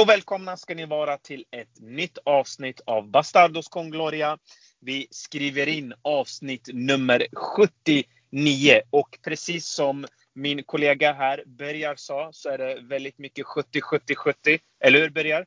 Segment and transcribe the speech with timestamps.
[0.00, 4.38] och välkomna ska ni vara till ett nytt avsnitt av Bastardos con Gloria.
[4.80, 12.48] Vi skriver in avsnitt nummer 79 och precis som min kollega här Bergar sa så
[12.48, 14.58] är det väldigt mycket 70, 70, 70.
[14.80, 15.46] Eller hur Bergar?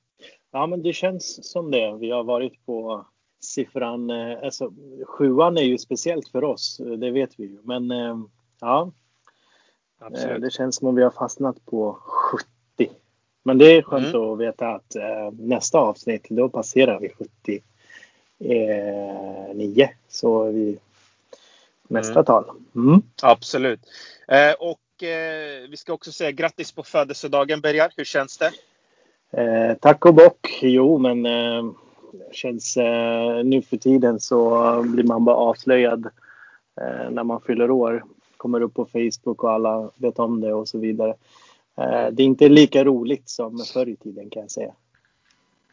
[0.51, 1.97] Ja, men det känns som det.
[1.99, 3.05] Vi har varit på
[3.39, 4.73] siffran, eh, alltså
[5.07, 7.59] sjuan är ju speciellt för oss, det vet vi ju.
[7.63, 8.17] Men eh,
[8.61, 8.91] ja,
[9.99, 10.41] Absolut.
[10.41, 11.99] det känns som om vi har fastnat på
[12.31, 12.52] 70.
[13.43, 14.21] Men det är skönt mm.
[14.21, 17.61] att veta att eh, nästa avsnitt, då passerar vi 79.
[20.07, 20.77] Så vi
[21.87, 22.25] nästa mm.
[22.25, 22.45] tal.
[22.75, 23.01] Mm.
[23.21, 23.79] Absolut.
[24.27, 27.93] Eh, och eh, vi ska också säga grattis på födelsedagen Bergar.
[27.97, 28.51] Hur känns det?
[29.41, 30.59] Eh, tack och bock.
[30.61, 31.63] Jo, men eh,
[32.31, 36.05] känns eh, nu för tiden så blir man bara avslöjad
[36.81, 38.03] eh, när man fyller år.
[38.37, 41.15] Kommer upp på Facebook och alla vet om det och så vidare.
[41.77, 44.73] Eh, det är inte lika roligt som förr i tiden kan jag säga.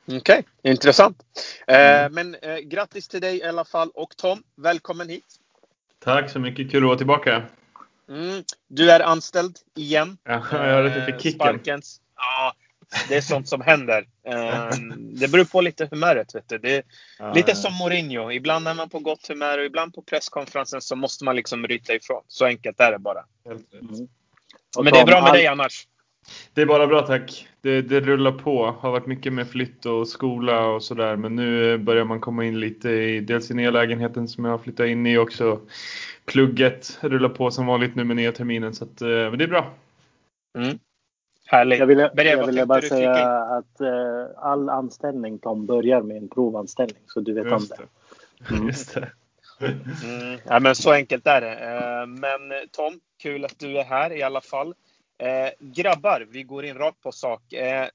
[0.06, 1.22] Okej, okay, intressant.
[1.66, 2.12] Eh, mm.
[2.12, 5.24] Men eh, grattis till dig i alla fall och Tom, välkommen hit.
[5.98, 7.42] Tack så mycket, kul att vara tillbaka.
[8.08, 8.44] Mm.
[8.68, 10.18] Du är anställd igen.
[10.24, 11.38] Ja, jag har lite för kicken.
[11.38, 12.00] Sparkens.
[12.16, 12.54] Ja,
[13.08, 14.06] det är sånt som händer.
[15.18, 16.34] Det beror på lite humöret.
[16.34, 16.58] Vet du.
[16.58, 16.82] Det är
[17.18, 17.54] ja, lite ja.
[17.54, 18.30] som Mourinho.
[18.30, 21.94] Ibland är man på gott humör och ibland på presskonferensen så måste man liksom ryta
[21.94, 22.22] ifrån.
[22.28, 23.24] Så enkelt är det bara.
[23.46, 24.08] Mm.
[24.76, 25.86] Men det är bra med dig annars?
[26.54, 27.48] Det är bara bra tack.
[27.60, 28.74] Det, det, rullar på.
[28.80, 31.16] Har varit mycket med flytt och skola och sådär.
[31.16, 34.58] Men nu börjar man komma in lite i dels i nya lägenheten som jag har
[34.58, 35.60] flyttat in i också.
[36.24, 38.74] Plugget rullar på som vanligt nu med nya terminen.
[38.74, 39.70] Så att, eh, men det är bra.
[40.58, 40.78] Mm.
[41.46, 41.78] Härligt.
[41.78, 46.28] Jag ville, Berätta, jag ville bara säga att uh, all anställning Tom börjar med en
[46.28, 47.02] provanställning.
[47.06, 47.84] Så du vet Just om det.
[48.48, 48.54] det.
[48.54, 48.66] Mm.
[48.66, 49.10] Just det.
[50.04, 50.40] Mm.
[50.44, 51.54] Ja, men så enkelt är det.
[51.54, 54.74] Uh, men Tom, kul att du är här i alla fall.
[55.20, 57.52] Eh, grabbar, vi går in rakt på sak.
[57.52, 57.88] Eh,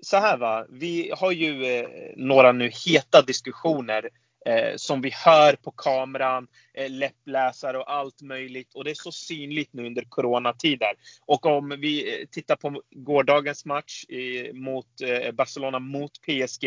[0.00, 4.10] så här va, vi har ju eh, några nu heta diskussioner
[4.46, 8.74] eh, som vi hör på kameran, eh, läppläsare och allt möjligt.
[8.74, 10.92] Och det är så synligt nu under coronatider.
[11.26, 14.04] Och om vi eh, tittar på gårdagens match
[14.52, 16.64] mot eh, Barcelona mot PSG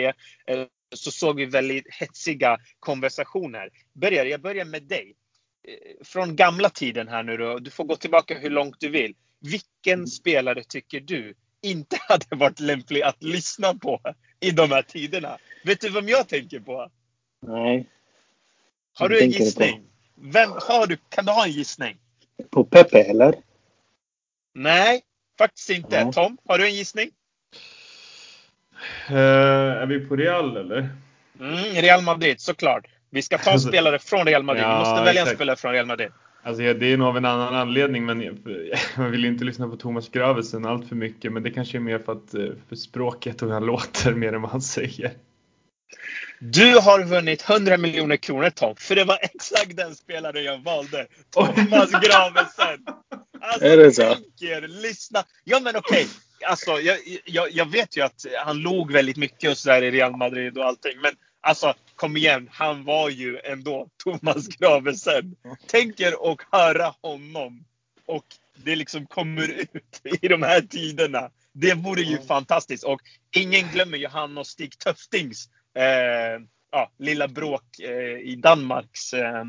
[0.47, 0.66] eh,
[0.96, 3.70] så såg vi väldigt hetsiga konversationer.
[3.94, 5.16] Börjar, jag börjar med dig.
[5.68, 9.16] Eh, från gamla tiden här nu då, du får gå tillbaka hur långt du vill.
[9.39, 14.01] Vilken spelare tycker du inte hade varit lämplig att lyssna på
[14.39, 15.38] i de här tiderna?
[15.63, 16.91] Vet du vem jag tänker på?
[17.47, 17.85] Nej.
[18.94, 19.83] Har du en gissning?
[20.16, 20.97] Vem har du?
[21.09, 21.97] Kan du ha en gissning?
[22.49, 23.35] På Pepe eller?
[24.53, 25.01] Nej,
[25.38, 26.03] faktiskt inte.
[26.03, 26.13] Nej.
[26.13, 27.09] Tom, har du en gissning?
[29.09, 30.89] Uh, är vi på Real eller?
[31.39, 32.88] Mm, Real Madrid, såklart.
[33.09, 34.63] Vi ska ta en spelare från Real Madrid.
[34.63, 35.29] Ja, vi måste välja exakt.
[35.31, 36.11] en spelare från Real Madrid.
[36.44, 40.09] Alltså det är nog av en annan anledning, men jag vill inte lyssna på Thomas
[40.09, 41.31] Gravesen allt för mycket.
[41.31, 44.33] Men det kanske är mer för, att, eh, för språket och hur han låter mer
[44.33, 45.11] än vad han säger.
[46.39, 51.07] Du har vunnit 100 miljoner kronor Tom, för det var exakt den spelare jag valde.
[51.29, 52.85] Thomas Gravesen.
[53.41, 54.01] Alltså, är det så?
[54.01, 55.23] Er, lyssna.
[55.44, 56.03] Ja men okej.
[56.03, 56.49] Okay.
[56.49, 60.17] Alltså, jag, jag, jag, vet ju att han låg väldigt mycket och sådär i Real
[60.17, 61.01] Madrid och allting.
[61.01, 61.11] Men
[61.41, 65.35] Alltså kom igen, han var ju ändå Thomas Gravesen.
[65.67, 67.65] Tänker och höra honom
[68.05, 71.31] och det liksom kommer ut i de här tiderna.
[71.51, 73.01] Det vore ju fantastiskt och
[73.35, 79.43] ingen glömmer ju han och Stig Töftings eh, ja, lilla bråk eh, i Danmarks eh,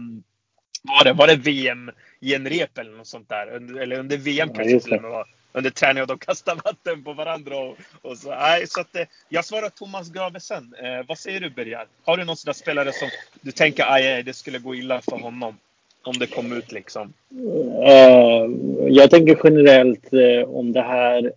[0.82, 1.90] var det, var det VM
[2.20, 3.46] genrep eller något sånt där?
[3.82, 7.04] Eller under VM ja, kanske till och med var under träning och de kastar vatten
[7.04, 7.56] på varandra.
[7.56, 8.30] Och, och så.
[8.30, 10.74] Nej, så att, eh, jag svarar Thomas Gravesen.
[10.82, 11.86] Eh, vad säger du Bergar?
[12.04, 13.08] Har du någon sån där spelare som
[13.40, 15.56] du tänker att det skulle gå illa för honom?
[16.02, 17.12] Om det kom ut liksom.
[17.32, 18.56] Uh,
[18.88, 21.32] jag tänker generellt uh, om det här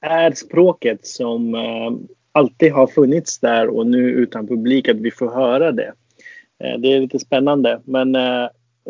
[0.00, 1.92] är språket som uh,
[2.32, 5.92] alltid har funnits där och nu utan publik att vi får höra det.
[6.58, 8.16] Det är lite spännande men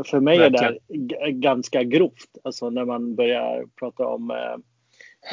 [0.05, 0.79] för mig är det
[1.33, 4.57] ganska grovt, alltså när man börjar prata om eh,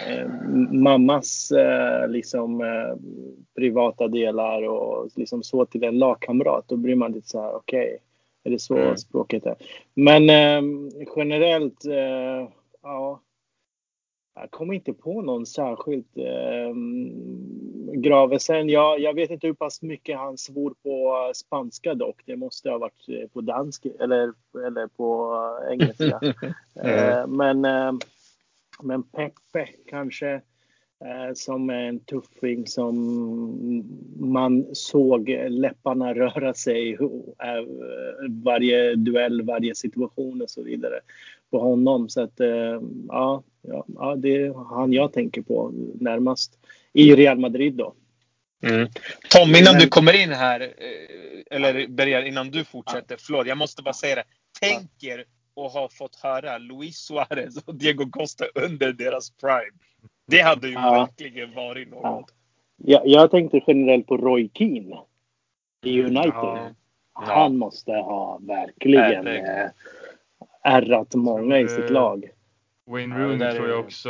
[0.08, 0.28] eh,
[0.72, 2.96] mammas eh, liksom, eh,
[3.56, 6.66] privata delar och liksom så till en lagkamrat.
[6.68, 7.98] Då blir man lite så här, okej, okay,
[8.44, 8.98] är det så mm.
[8.98, 9.56] språket är?
[9.94, 10.62] Men eh,
[11.16, 12.50] generellt, eh,
[12.82, 13.22] ja,
[14.36, 16.18] jag kommer inte på någon särskilt.
[17.96, 22.22] Eh, Gravesen, ja, jag vet inte hur pass mycket han svor på spanska dock.
[22.26, 24.34] Det måste ha varit eh, på dansk eller,
[24.68, 25.38] eller på
[25.72, 26.20] engelska.
[26.84, 27.94] eh, men, eh,
[28.84, 30.34] men Peppe kanske
[31.06, 32.96] eh, som en tuffing som
[34.20, 37.66] man såg läpparna röra sig eh,
[38.44, 41.00] varje duell, varje situation och så vidare
[41.52, 42.10] på honom.
[42.10, 42.40] Så att
[43.08, 46.60] ja, ja, ja, det är han jag tänker på närmast.
[46.96, 47.94] I Real Madrid då.
[48.64, 48.88] Mm.
[49.30, 53.84] Tom, innan du kommer in här, eh, eller börjar, innan du fortsätter, förlåt, jag måste
[53.84, 54.24] bara säga det.
[54.60, 55.26] Tänk er
[55.66, 59.78] att ha fått höra Luis Suarez och Diego Costa under deras prime.
[60.28, 60.92] Det hade ju ja.
[60.92, 62.04] verkligen varit något.
[62.04, 62.26] Ja.
[62.78, 64.98] Jag, jag tänkte generellt på Roy Keane
[65.86, 66.34] i United.
[66.34, 66.72] Ja.
[67.14, 69.70] Han måste ha verkligen äh,
[70.64, 72.30] ärrat många i sitt lag.
[72.88, 74.10] Wayne Rooney tror jag också.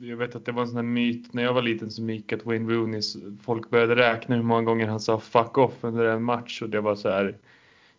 [0.00, 2.32] Jag vet att det var en sån här myt när jag var liten som gick
[2.32, 3.02] att Wayne Rooney,
[3.44, 6.80] folk började räkna hur många gånger han sa fuck off under en match och det
[6.80, 7.36] var så här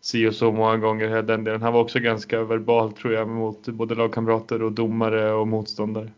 [0.00, 1.22] si och så många gånger.
[1.22, 1.62] Den delen.
[1.62, 6.10] Han var också ganska verbal tror jag mot både lagkamrater och domare och motståndare.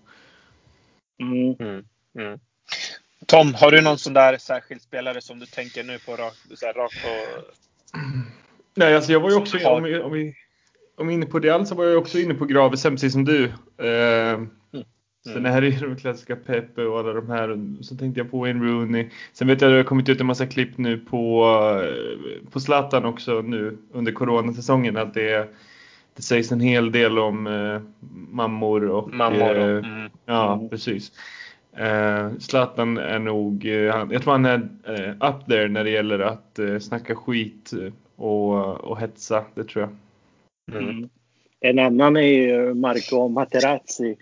[1.20, 1.56] Mm.
[1.58, 1.84] Mm.
[2.18, 2.40] Mm.
[3.26, 6.92] Tom, har du någon sån där särskild spelare som du tänker nu på rakt rak
[7.02, 7.42] på?
[8.74, 10.34] Nej, alltså jag var ju också, om vi, om vi,
[10.98, 13.44] om är inne på Real så var jag också inne på Gravesen precis som du.
[13.78, 14.48] Eh, mm.
[15.32, 17.58] Sen är det ju de klassiska Pepe och alla de här.
[17.82, 19.08] Så tänkte jag på Wayne Rooney.
[19.32, 21.44] Sen vet jag att det har kommit ut en massa klipp nu på,
[21.82, 24.96] eh, på Zlatan också nu under coronasäsongen.
[24.96, 25.48] Att det,
[26.16, 27.80] det sägs en hel del om eh,
[28.30, 29.12] mammor och...
[29.12, 30.10] Mammor eh, mm.
[30.26, 31.12] Ja, precis.
[31.76, 33.72] Eh, Zlatan är nog, eh,
[34.10, 37.72] jag tror han är eh, up there när det gäller att eh, snacka skit
[38.16, 39.90] och, och hetsa, det tror jag.
[40.68, 40.88] Mm.
[40.88, 41.08] mm.
[41.60, 44.16] En annan är ju Marco Materazzi.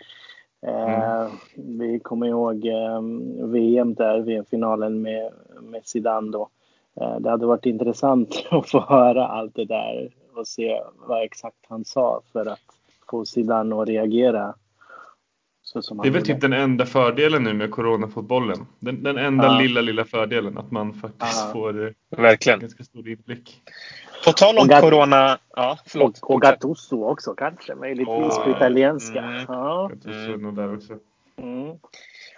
[0.66, 1.30] Eh, mm.
[1.78, 3.00] Vi kommer ihåg eh,
[3.46, 5.32] VM där, VM-finalen med,
[5.62, 6.48] med Zidane då.
[7.00, 11.66] Eh, det hade varit intressant att få höra allt det där och se vad exakt
[11.68, 12.60] han sa för att
[13.10, 14.54] få Zidane att reagera
[16.02, 18.66] det är väl typ den enda fördelen nu med coronafotbollen.
[18.78, 19.60] Den, den enda ah.
[19.60, 21.52] lilla, lilla fördelen att man faktiskt ah.
[21.52, 22.60] får Verkligen.
[22.60, 23.62] ganska stor inblick.
[24.26, 25.38] På tal om corona.
[25.56, 26.18] Ja, förlåt.
[26.22, 29.22] Och, och Gattuso också kanske, möjligtvis oh, på italienska.
[29.22, 29.44] Mm.
[29.48, 29.90] Ja.
[29.92, 30.98] Gattuso där också.
[31.38, 31.78] Mm.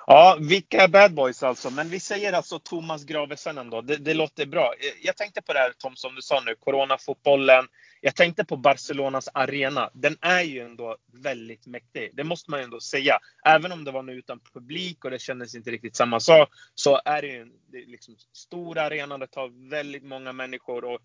[0.07, 1.71] Ja, vilka bad boys alltså.
[1.71, 3.81] Men vi säger alltså Thomas Gravesen ändå.
[3.81, 4.73] Det, det låter bra.
[5.03, 7.65] Jag tänkte på det här Tom, som du sa nu, coronafotbollen.
[8.01, 9.91] Jag tänkte på Barcelonas arena.
[9.93, 12.11] Den är ju ändå väldigt mäktig.
[12.15, 13.19] Det måste man ju ändå säga.
[13.45, 16.49] Även om det var nu utan publik och det kändes inte riktigt samma sak.
[16.75, 19.19] Så är det ju en det liksom stor arena.
[19.19, 20.85] Det tar väldigt många människor.
[20.85, 20.99] Och, eh,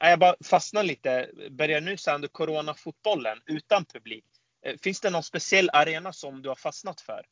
[0.00, 1.30] jag bara fastnar lite.
[1.50, 4.24] Börjar nu se under coronafotbollen utan publik.
[4.66, 7.22] Eh, finns det någon speciell arena som du har fastnat för?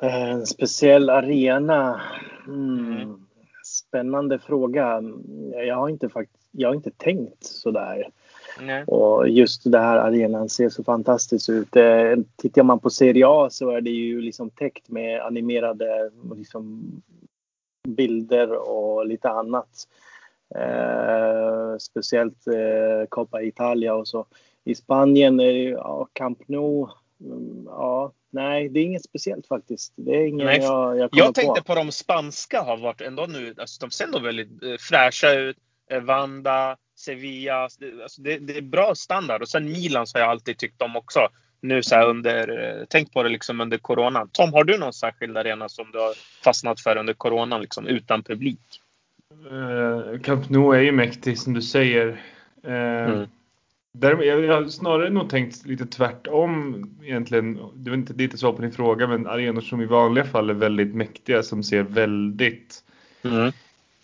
[0.00, 2.02] En speciell arena?
[2.46, 2.92] Mm.
[2.92, 3.26] mm.
[3.64, 5.02] Spännande fråga.
[5.52, 6.10] Jag har inte,
[6.50, 8.10] jag har inte tänkt sådär.
[8.60, 8.84] Nej.
[8.84, 11.76] Och just det här arenan ser så fantastiskt ut.
[11.76, 16.92] Eh, tittar man på Serie A så är det ju liksom täckt med animerade liksom,
[17.86, 19.68] bilder och lite annat.
[20.54, 24.26] Eh, speciellt eh, Coppa Italia och så.
[24.64, 26.88] I Spanien är det ja, Camp Nou.
[27.20, 29.92] Mm, ja, Nej, det är inget speciellt faktiskt.
[29.96, 31.66] Det är ingen Nej, jag, jag, jag tänkte på.
[31.66, 35.56] på de spanska har varit ändå nu, alltså de ser ändå väldigt eh, fräscha ut.
[35.90, 39.42] Eh, Vanda, Sevilla, alltså det, det, är bra standard.
[39.42, 41.20] Och sen Milan har jag alltid tyckt om också.
[41.60, 44.28] Nu så under, eh, tänk på det liksom under coronan.
[44.32, 46.14] Tom, har du någon särskild arena som du har
[46.44, 48.60] fastnat för under coronan liksom utan publik?
[49.50, 52.08] Uh, Camp Nou är ju mäktig som du säger.
[52.66, 53.26] Uh, mm.
[53.92, 57.58] Där, jag har snarare nog tänkt lite tvärtom egentligen.
[57.74, 60.54] Det är inte lite svar på din fråga, men arenor som i vanliga fall är
[60.54, 62.84] väldigt mäktiga som ser väldigt
[63.24, 63.52] mm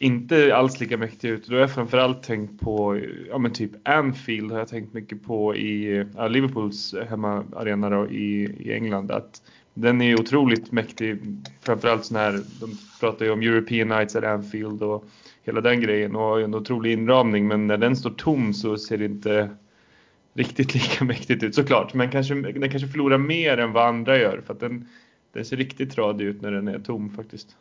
[0.02, 1.47] inte alls lika mäktiga ut.
[1.47, 5.56] Då har jag framförallt tänkt på ja, men typ Anfield har jag tänkt mycket på
[5.56, 9.11] i ja, Liverpools hemmaarena då, i, i England.
[9.11, 9.42] Att
[9.75, 11.18] den är otroligt mäktig.
[11.61, 15.04] Framförallt sån här, de pratar ju om European Nights at Anfield och
[15.42, 17.49] hela den grejen och en otrolig inramning.
[17.49, 19.50] Men när den står tom så ser det inte
[20.35, 21.94] riktigt lika mäktigt ut såklart.
[21.94, 24.88] Men kanske, den kanske förlorar mer än vad andra gör för att den,
[25.32, 27.56] den ser riktigt tradig ut när den är tom faktiskt.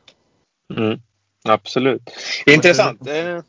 [0.77, 1.00] Mm,
[1.43, 2.01] absolut.
[2.45, 3.07] Intressant.
[3.07, 3.41] Eh,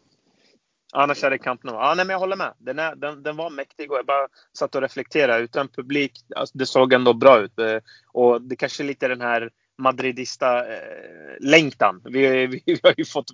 [0.93, 1.75] annars är det Camp Nou.
[1.75, 2.55] Ja, nej, men jag håller med.
[2.59, 5.43] Den, är, den, den var mäktig och jag bara satt och reflekterade.
[5.43, 7.59] Utan publik, alltså, det såg ändå bra ut.
[7.59, 7.79] Eh,
[8.13, 12.03] och det kanske är lite den här Madridista-längtan.
[12.05, 13.31] Eh, vi, vi, vi, har ju fått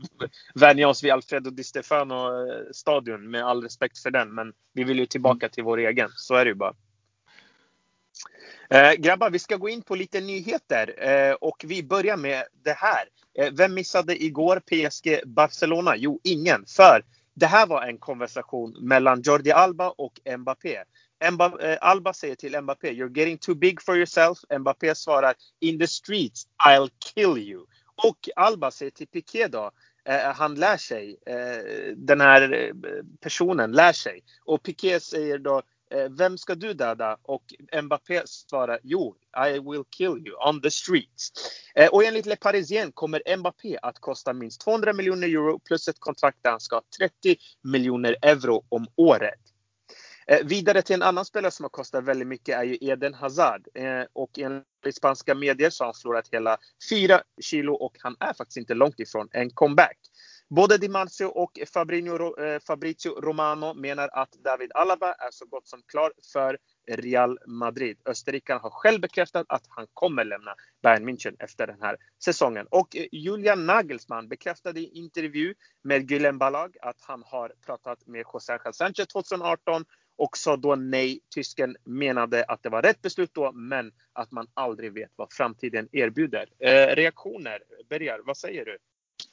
[0.54, 4.34] vänja oss vid Alfredo Di Stefano-stadion med all respekt för den.
[4.34, 6.10] Men vi vill ju tillbaka till vår egen.
[6.14, 6.74] Så är det ju bara.
[8.70, 12.76] Eh, grabbar, vi ska gå in på lite nyheter eh, och vi börjar med det
[12.76, 13.04] här.
[13.38, 15.96] Eh, vem missade igår PSG Barcelona?
[15.96, 16.64] Jo, ingen.
[16.66, 17.04] För
[17.34, 20.82] det här var en konversation mellan Jordi Alba och Mbappé.
[21.32, 24.38] Mbappé, eh, Alba säger till Mbappé, “You're getting too big for yourself”.
[24.58, 27.66] Mbappé svarar “In the streets, I'll kill you”.
[28.06, 29.70] Och Alba säger till Piqué då,
[30.04, 32.74] eh, han lär sig, eh, den här eh,
[33.20, 34.22] personen lär sig.
[34.44, 37.18] Och Piqué säger då Eh, vem ska du döda?
[37.22, 39.16] Och Mbappé svarar jo,
[39.46, 41.32] I will kill you on the streets.
[41.74, 46.00] Eh, och enligt Le Parisien kommer Mbappé att kosta minst 200 miljoner euro plus ett
[46.00, 49.40] kontrakt där han ska ha 30 miljoner euro om året.
[50.26, 53.68] Eh, vidare till en annan spelare som har kostat väldigt mycket är ju Eden Hazard.
[53.74, 56.58] Eh, och enligt spanska medier så har han förlorat hela
[56.90, 59.98] 4 kilo och han är faktiskt inte långt ifrån en comeback.
[60.50, 65.68] Både Di Marzio och Fabrizio, eh, Fabrizio Romano menar att David Alaba är så gott
[65.68, 66.58] som klar för
[66.90, 67.98] Real Madrid.
[68.04, 72.66] Österrikaren har själv bekräftat att han kommer lämna Bayern München efter den här säsongen.
[72.70, 78.24] Och eh, Julian Nagelsmann bekräftade i intervju med Gülen Balag att han har pratat med
[78.32, 79.84] José Angel Sanchez 2018
[80.16, 81.20] och sa då nej.
[81.34, 85.88] Tysken menade att det var rätt beslut då, men att man aldrig vet vad framtiden
[85.92, 86.48] erbjuder.
[86.58, 87.62] Eh, reaktioner?
[87.88, 88.78] Bergar, vad säger du?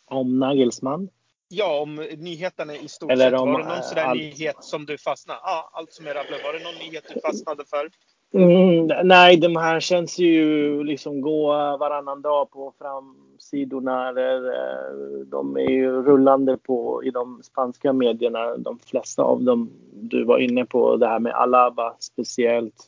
[0.05, 1.09] Om Nagelsmann?
[1.47, 3.39] Ja, om nyheterna i stort Eller sett.
[3.39, 4.19] Var det någon sådär allt...
[4.19, 5.39] nyhet som du fastnade?
[5.43, 6.43] Ja, allt som är rabblat.
[6.43, 7.89] Var det någon nyhet du fastnade för?
[8.33, 11.47] Mm, nej, de här känns ju liksom gå
[11.77, 14.09] varannan dag på framsidorna.
[14.09, 18.57] Eller, eh, de är ju rullande på i de spanska medierna.
[18.57, 22.85] De flesta av dem du var inne på, det här med Alaba speciellt.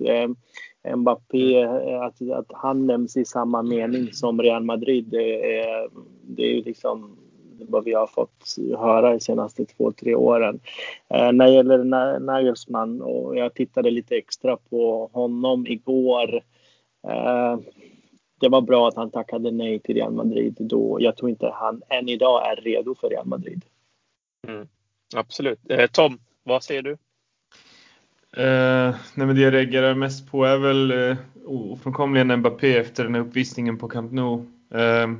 [0.96, 1.64] Mbappé,
[2.02, 5.06] att, att han nämns i samma mening som Real Madrid.
[5.08, 5.90] Det är,
[6.22, 7.18] det är ju liksom
[7.60, 10.60] vad vi har fått höra de senaste två, tre åren.
[11.10, 16.36] Eh, när det gäller Nagelsmann och jag tittade lite extra på honom igår.
[17.08, 17.58] Eh,
[18.40, 20.98] det var bra att han tackade nej till Real Madrid då.
[21.02, 23.66] Jag tror inte han än idag är redo för Real Madrid.
[24.48, 24.68] Mm,
[25.16, 25.60] absolut.
[25.70, 26.98] Eh, Tom, vad säger du?
[28.38, 33.16] Eh, nej men det jag reagerar mest på är väl eh, ofrånkomligen Mbappé efter den
[33.16, 34.46] här uppvisningen på Camp Nou.
[34.74, 35.12] Eh,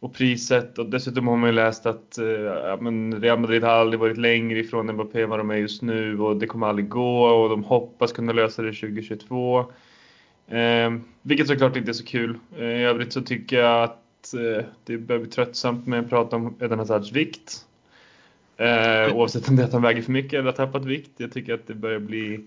[0.00, 3.70] och priset och dessutom har man ju läst att eh, ja, men Real Madrid har
[3.70, 6.88] aldrig varit längre ifrån Mbappé än vad de är just nu och det kommer aldrig
[6.88, 9.58] gå och de hoppas kunna lösa det 2022.
[10.48, 12.38] Eh, vilket såklart inte är så kul.
[12.58, 16.36] Eh, I övrigt så tycker jag att eh, det börjar bli tröttsamt med att prata
[16.36, 17.66] om Eden Hazards vikt.
[18.56, 21.10] Eh, oavsett om det är att han väger för mycket eller har tappat vikt.
[21.16, 22.40] Jag tycker att det börjar bli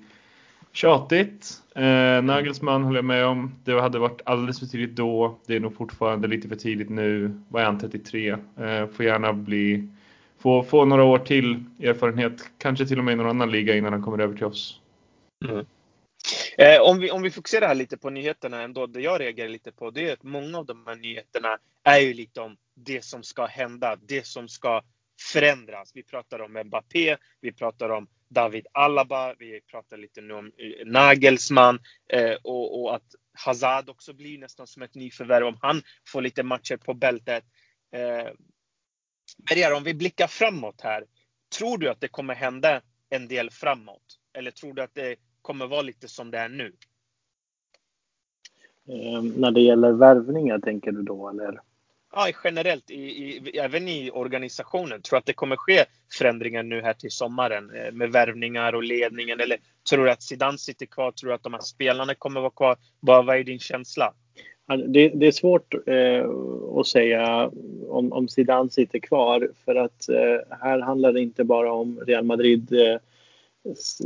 [0.72, 1.62] Tjatigt.
[1.76, 3.56] Eh, Nagelsmann håller jag med om.
[3.64, 5.40] Det hade varit alldeles för tidigt då.
[5.46, 7.42] Det är nog fortfarande lite för tidigt nu.
[7.50, 8.30] Vad är han, 33?
[8.30, 9.88] Eh, får gärna bli...
[10.40, 12.50] Få, få några år till erfarenhet.
[12.58, 14.82] Kanske till och med i någon annan liga innan han kommer över till oss.
[15.46, 15.66] Mm.
[16.58, 18.88] Eh, om, vi, om vi fokuserar här lite på nyheterna ändå.
[18.88, 22.14] Det jag reagerar lite på det är att många av de här nyheterna är ju
[22.14, 23.96] lite om det som ska hända.
[24.08, 24.82] Det som ska
[25.20, 25.92] förändras.
[25.94, 30.52] Vi pratar om Mbappé, vi pratar om David Alaba, vi pratar lite nu om
[30.86, 31.80] Nagelsman Nagelsmann
[32.14, 36.44] eh, och, och, att Hazard också blir nästan som ett nyförvärv om han får lite
[36.44, 37.44] matcher på bältet.
[37.92, 38.28] Eh,
[39.78, 41.06] om vi blickar framåt här.
[41.58, 44.20] Tror du att det kommer hända en del framåt?
[44.34, 46.76] Eller tror du att det kommer vara lite som det är nu?
[48.88, 51.62] Eh, när det gäller värvningar tänker du då eller?
[52.14, 55.02] Ja, generellt, i, i, även i organisationen.
[55.02, 55.86] Tror du att det kommer ske
[56.18, 59.40] förändringar nu här till sommaren eh, med värvningar och ledningen?
[59.40, 59.58] Eller
[59.90, 61.12] tror du att Zidane sitter kvar?
[61.12, 62.78] Tror du att de här spelarna kommer vara kvar?
[63.00, 64.14] Vad, vad är din känsla?
[64.88, 66.30] Det, det är svårt eh,
[66.80, 67.52] att säga
[67.88, 72.24] om, om Zidane sitter kvar för att eh, här handlar det inte bara om Real
[72.24, 72.98] Madrid eh,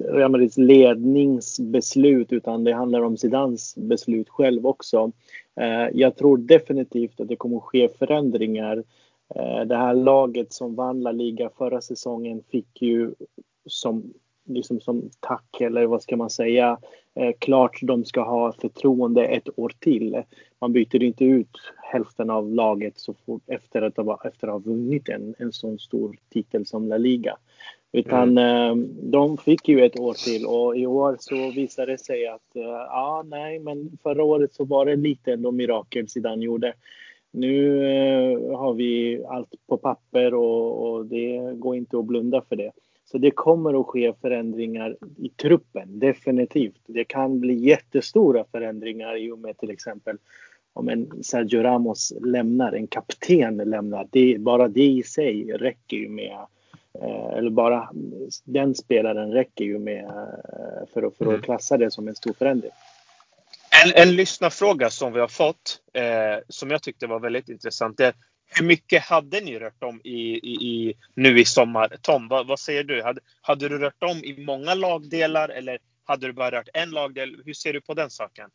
[0.10, 5.12] Real Madrids ledningsbeslut utan det handlar om Zidans beslut själv också.
[5.60, 8.84] Eh, jag tror definitivt att det kommer att ske förändringar.
[9.36, 13.14] Eh, det här laget som vann La Liga förra säsongen fick ju
[13.66, 14.14] som,
[14.46, 16.78] liksom som tack, eller vad ska man säga,
[17.16, 20.24] eh, klart de ska ha förtroende ett år till.
[20.60, 21.58] Man byter inte ut
[21.92, 25.80] hälften av laget så fort efter att ha, efter att ha vunnit en, en sån
[25.80, 27.38] stor titel som La Liga.
[27.94, 28.90] Utan mm.
[29.12, 32.64] de fick ju ett år till och i år så visade det sig att eh,
[32.64, 36.74] ja, nej, men förra året så var det lite ändå mirakel Zidane gjorde.
[37.32, 42.56] Nu eh, har vi allt på papper och, och, det går inte att blunda för
[42.56, 42.72] det.
[43.12, 46.82] Så det kommer att ske förändringar i truppen, definitivt.
[46.86, 50.18] Det kan bli jättestora förändringar i och med till exempel
[50.74, 54.08] om en Sergio Ramos lämnar, en kapten lämnar.
[54.12, 56.38] Det, bara det i sig räcker ju med
[56.94, 57.90] Eh, eller bara
[58.44, 61.42] den spelaren räcker ju med eh, för att, för att mm.
[61.42, 62.72] klassa det som en stor förändring.
[63.86, 66.04] En, en lyssnarfråga som vi har fått, eh,
[66.48, 68.14] som jag tyckte var väldigt intressant, är
[68.52, 71.98] hur mycket hade ni rört om i, i, i nu i sommar?
[72.02, 73.04] Tom, vad, vad, säger du?
[73.04, 77.42] Hade, hade du rört om i många lagdelar eller hade du bara rört en lagdel?
[77.46, 78.50] Hur ser du på den saken?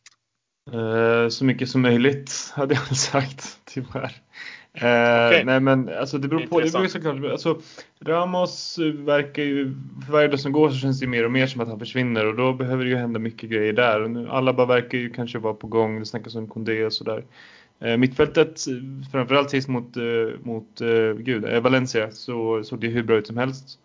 [0.73, 4.11] Uh, så mycket som möjligt hade jag sagt, tyvärr.
[4.73, 5.43] Eh, okay.
[5.43, 6.59] Nej men alltså det beror på.
[6.59, 7.61] Det beror såklart, alltså,
[8.01, 9.73] Ramos verkar ju,
[10.05, 12.25] för varje dag som går så känns det mer och mer som att han försvinner
[12.25, 14.27] och då behöver det ju hända mycket grejer där.
[14.29, 15.99] Alla bara verkar ju kanske vara på gång.
[15.99, 17.23] Det snackas om Kondé och sådär.
[17.79, 18.65] Eh, mittfältet,
[19.11, 20.03] framförallt sist mot, eh,
[20.43, 23.79] mot eh, gud, Valencia, så såg det hur bra ut som helst.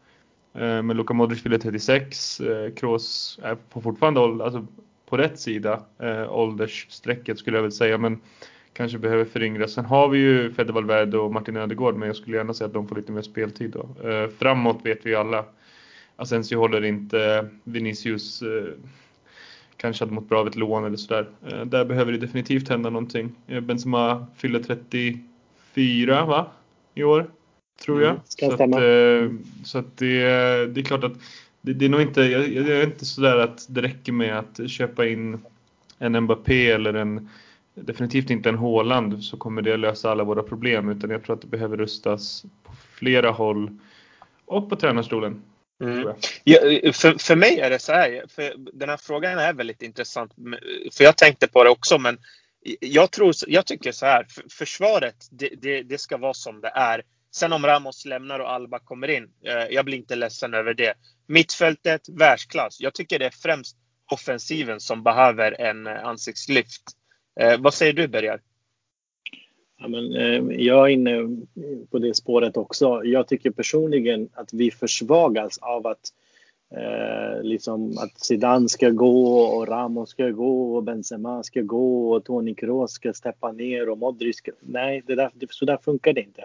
[0.54, 2.40] Men Luka Modric fyller 36,
[2.76, 4.66] Kroos är på fortfarande alltså,
[5.08, 5.82] på rätt sida
[6.28, 7.99] åldersstrecket skulle jag väl säga.
[7.99, 8.20] Men
[8.72, 9.72] kanske behöver föryngras.
[9.72, 12.75] Sen har vi ju Fede Valverde och Martin Ödegård men jag skulle gärna säga att
[12.75, 13.88] de får lite mer speltid då.
[14.38, 15.44] Framåt vet vi alla.
[16.16, 17.49] Asensio håller inte.
[17.64, 18.42] Vinicius
[19.82, 21.28] kanske hade mått bra av ett lån eller sådär.
[21.46, 23.32] Eh, där behöver det definitivt hända någonting.
[23.46, 24.60] Eh, Benzema fyller
[25.74, 26.46] 34 va?
[26.94, 27.30] I år.
[27.84, 28.10] Tror jag.
[28.10, 29.30] Mm, så, att, eh,
[29.64, 30.20] så att det,
[30.66, 31.12] det är klart att
[31.60, 34.70] det, det är nog inte, jag, jag är inte sådär att det räcker med att
[34.70, 35.38] köpa in
[35.98, 37.28] en Mbappé eller en
[37.74, 41.42] definitivt inte en Håland så kommer det lösa alla våra problem utan jag tror att
[41.42, 43.78] det behöver rustas på flera håll
[44.44, 45.42] och på tränarstolen.
[45.82, 46.14] Mm.
[46.44, 46.58] Ja,
[46.92, 50.32] för, för mig är det så här, för den här frågan är väldigt intressant.
[50.92, 52.18] För jag tänkte på det också, men
[52.80, 57.02] jag, tror, jag tycker så här, försvaret det, det, det ska vara som det är.
[57.34, 60.94] Sen om Ramos lämnar och Alba kommer in, eh, jag blir inte ledsen över det.
[61.26, 62.80] Mittfältet, världsklass.
[62.80, 63.76] Jag tycker det är främst
[64.10, 66.82] offensiven som behöver en ansiktslyft.
[67.40, 68.40] Eh, vad säger du Bergar?
[69.82, 71.44] Ja, men, eh, jag är inne
[71.90, 73.04] på det spåret också.
[73.04, 76.12] Jag tycker personligen att vi försvagas av att
[76.74, 82.24] eh, liksom att Zidane ska gå och Ramos ska gå och Benzema ska gå och
[82.24, 84.52] Toni Kroos ska steppa ner och Modric ska...
[84.60, 86.44] Nej, det där, så där funkar det inte.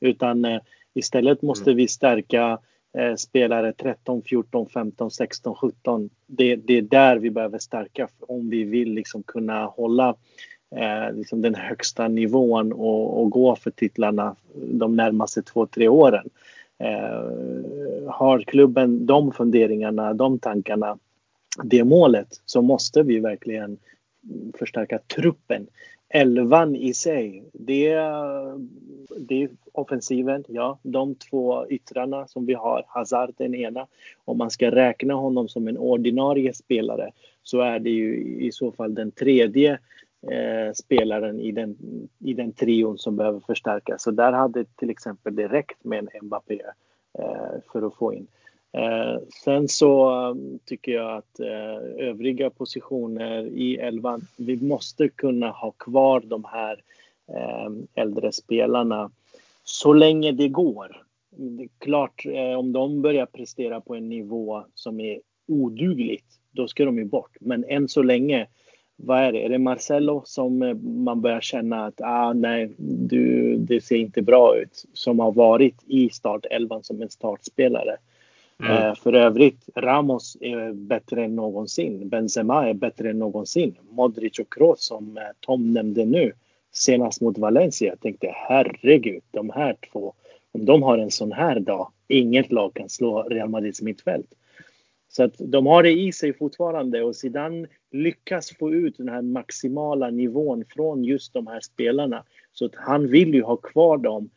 [0.00, 0.60] Utan eh,
[0.94, 1.76] istället måste mm.
[1.76, 2.58] vi stärka
[2.98, 6.10] eh, spelare 13, 14, 15, 16, 17.
[6.26, 10.16] Det, det är där vi behöver stärka om vi vill liksom kunna hålla
[10.70, 16.28] eh, liksom den högsta nivån och, och, gå för titlarna de närmaste två, tre åren.
[16.78, 20.98] Eh, har klubben de funderingarna, de tankarna,
[21.64, 23.78] det målet så måste vi verkligen
[24.58, 25.66] förstärka truppen
[26.08, 27.94] elvan i sig, det,
[29.18, 30.78] det är offensiven, ja.
[30.82, 33.86] De två yttrarna som vi har, Hazard den ena.
[34.24, 37.10] Om man ska räkna honom som en ordinarie spelare
[37.42, 39.78] så är det ju i så fall den tredje
[40.22, 41.76] eh, spelaren i den,
[42.18, 44.02] i den trion som behöver förstärkas.
[44.02, 46.62] Så där hade till exempel det räckt med en Mbappé
[47.18, 48.26] eh, för att få in.
[48.72, 55.50] Eh, sen så um, tycker jag att eh, övriga positioner i elvan, vi måste kunna
[55.50, 56.82] ha kvar de här
[57.28, 59.10] eh, äldre spelarna
[59.64, 61.02] så länge det går.
[61.30, 66.68] Det är klart, eh, om de börjar prestera på en nivå som är odugligt, då
[66.68, 67.36] ska de ju bort.
[67.40, 68.46] Men än så länge,
[68.96, 69.44] vad är det?
[69.44, 74.22] Är det Marcelo som eh, man börjar känna att ah, nej, du, det ser inte
[74.22, 77.96] bra ut, som har varit i startelvan som en startspelare?
[78.60, 78.72] Mm.
[78.72, 82.08] Eh, för övrigt, Ramos är bättre än någonsin.
[82.08, 83.74] Benzema är bättre än någonsin.
[83.90, 86.32] Modric och Kroos som eh, Tom nämnde nu,
[86.72, 87.88] senast mot Valencia.
[87.88, 90.14] Jag tänkte herregud, de här två,
[90.52, 94.34] om de har en sån här dag, inget lag kan slå Real Madrids mittfält.
[95.16, 99.22] Så att de har det i sig fortfarande och Zidane lyckas få ut den här
[99.22, 102.24] maximala nivån från just de här spelarna.
[102.52, 104.30] Så att han vill ju ha kvar dem.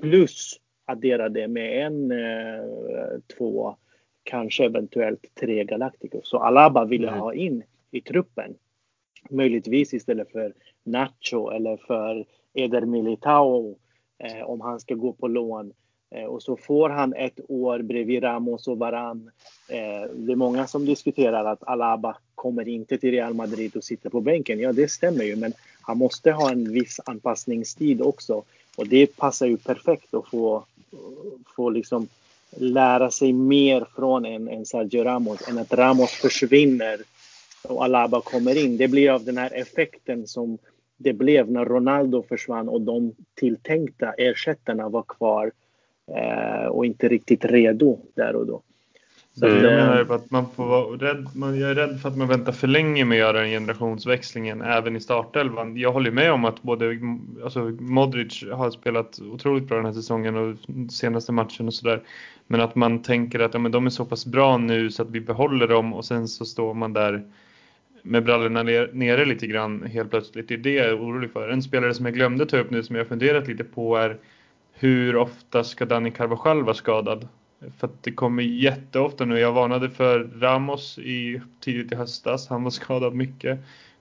[0.00, 2.64] Plus addera det med en, eh,
[3.36, 3.76] två,
[4.22, 6.28] kanske eventuellt tre Galacticos.
[6.28, 7.20] Så Alaba vill mm.
[7.20, 8.54] ha in i truppen.
[9.30, 13.78] Möjligtvis istället för Nacho eller för Eder Militao
[14.18, 15.72] eh, om han ska gå på lån.
[16.10, 19.30] Eh, och så får han ett år bredvid Ramos och Varan.
[19.68, 24.10] Eh, det är många som diskuterar att Alaba kommer inte till Real Madrid och sitter
[24.10, 24.60] på bänken.
[24.60, 28.42] Ja, det stämmer ju, men han måste ha en viss anpassningstid också.
[28.76, 30.64] Och det passar ju perfekt att få
[31.56, 32.08] få liksom
[32.50, 37.00] lära sig mer från en, en Sergio Ramos än att Ramos försvinner
[37.62, 38.76] och Alaba kommer in.
[38.76, 40.58] Det blir av den här effekten som
[40.96, 45.52] det blev när Ronaldo försvann och de tilltänkta ersättarna var kvar
[46.70, 48.62] och inte riktigt redo där och då.
[49.38, 49.64] Så mm.
[49.64, 52.52] Jag menar att man får vara rädd, man, jag är rädd för att man väntar
[52.52, 55.76] för länge med att göra den generationsväxlingen även i startelvan.
[55.76, 56.98] Jag håller med om att både
[57.44, 60.56] alltså Modric har spelat otroligt bra den här säsongen och
[60.92, 62.02] senaste matchen och sådär.
[62.46, 65.10] Men att man tänker att ja, men de är så pass bra nu så att
[65.10, 67.22] vi behåller dem och sen så står man där
[68.02, 70.48] med brallorna nere lite grann helt plötsligt.
[70.48, 71.48] Det är det jag är orolig för.
[71.48, 74.16] En spelare som jag glömde ta upp nu som jag funderat lite på är
[74.78, 77.28] hur ofta ska Dani Carvajal vara skadad?
[77.78, 79.38] För att det kommer jätteofta nu.
[79.38, 82.48] Jag varnade för Ramos i, tidigt i höstas.
[82.48, 83.58] Han var skadad mycket.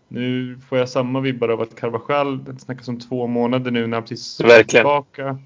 [0.07, 3.97] Nu får jag samma vibbar av att Carvajal, det snackas om två månader nu när
[3.97, 5.37] han precis är tillbaka.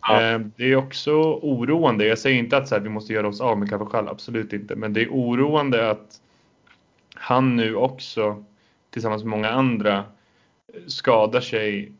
[0.00, 0.22] Ja.
[0.22, 2.06] Eh, Det är också oroande.
[2.06, 4.76] Jag säger inte att så här, vi måste göra oss av med Carvajal, absolut inte.
[4.76, 6.20] Men det är oroande att
[7.14, 8.44] han nu också,
[8.90, 10.04] tillsammans med många andra,
[10.86, 11.92] skadar sig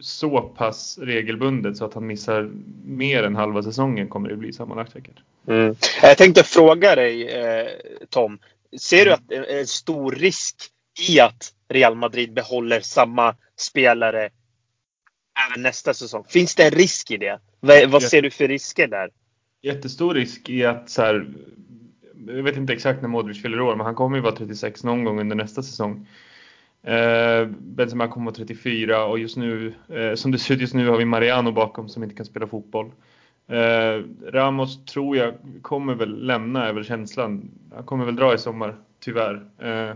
[0.00, 2.50] så pass regelbundet så att han missar
[2.84, 5.16] mer än halva säsongen kommer det bli sammanlagt säkert.
[5.48, 5.74] Mm.
[6.02, 7.68] Jag tänkte fråga dig eh,
[8.10, 8.38] Tom.
[8.80, 10.56] Ser du att det är en stor risk
[11.08, 14.30] i att Real Madrid behåller samma spelare
[15.48, 16.24] även nästa säsong?
[16.28, 17.40] Finns det en risk i det?
[17.60, 19.10] Vad, ser du för risker där?
[19.62, 21.26] Jättestor risk i att så här,
[22.26, 25.04] jag vet inte exakt när Modric fyller år, men han kommer ju vara 36 någon
[25.04, 26.06] gång under nästa säsong.
[26.82, 30.88] Eh, Benzema kommer vara 34 och just nu, eh, som det ser ut just nu
[30.88, 32.90] har vi Mariano bakom som inte kan spela fotboll.
[33.48, 37.50] Eh, Ramos tror jag kommer väl lämna över känslan.
[37.74, 39.34] Han kommer väl dra i sommar, tyvärr.
[39.58, 39.94] Eh,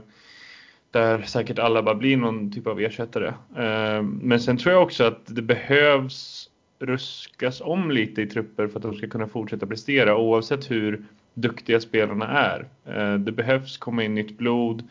[0.90, 3.28] där säkert alla bara blir någon typ av ersättare.
[3.56, 8.76] Eh, men sen tror jag också att det behövs ruskas om lite i trupper för
[8.78, 12.68] att de ska kunna fortsätta prestera oavsett hur duktiga spelarna är.
[12.84, 14.88] Eh, det behövs komma in nytt blod.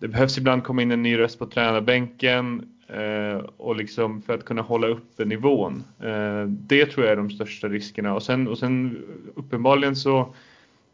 [0.00, 4.44] Det behövs ibland komma in en ny röst på tränarbänken eh, och liksom för att
[4.44, 5.84] kunna hålla uppe nivån.
[6.00, 8.98] Eh, det tror jag är de största riskerna och sen, och sen
[9.34, 10.34] uppenbarligen så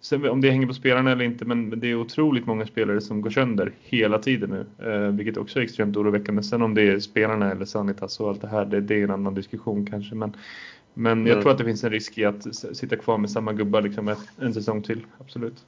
[0.00, 3.20] Sen om det hänger på spelarna eller inte, men det är otroligt många spelare som
[3.20, 4.90] går sönder hela tiden nu.
[4.92, 6.42] Eh, vilket också är extremt oroväckande.
[6.42, 9.10] Sen om det är spelarna eller Sanitas och allt det här, det, det är en
[9.10, 10.14] annan diskussion kanske.
[10.14, 10.36] Men,
[10.94, 11.42] men jag Mm.
[11.42, 14.54] tror att det finns en risk i att sitta kvar med samma gubbar liksom en
[14.54, 15.00] säsong till.
[15.18, 15.64] Absolut.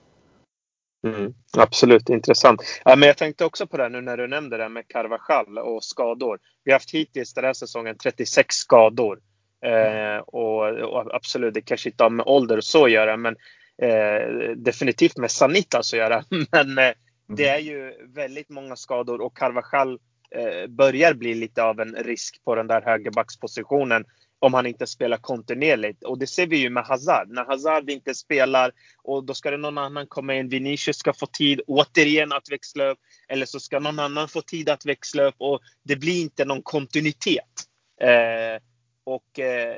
[1.06, 2.62] Mm, absolut, intressant.
[2.84, 5.84] Ja, men jag tänkte också på det nu när du nämnde det med Carvajal och
[5.84, 6.38] skador.
[6.64, 9.18] Vi har haft hittills den här säsongen 36 skador.
[9.64, 13.36] Eh, och, och absolut, det kanske inte har med ålder och så att göra, men
[13.82, 16.24] eh, definitivt med Sanitas att göra.
[16.52, 16.92] Men eh,
[17.28, 19.98] det är ju väldigt många skador och Carvajal
[20.30, 24.04] eh, börjar bli lite av en risk på den där högerbackspositionen
[24.38, 26.04] om han inte spelar kontinuerligt.
[26.04, 27.28] Och det ser vi ju med Hazard.
[27.30, 28.72] När Hazard inte spelar
[29.02, 30.48] och då ska det någon annan komma in.
[30.48, 32.98] Vinicius ska få tid återigen att växla upp.
[33.28, 36.62] Eller så ska någon annan få tid att växla upp och det blir inte någon
[36.62, 37.64] kontinuitet.
[38.00, 38.62] Eh,
[39.04, 39.76] och eh,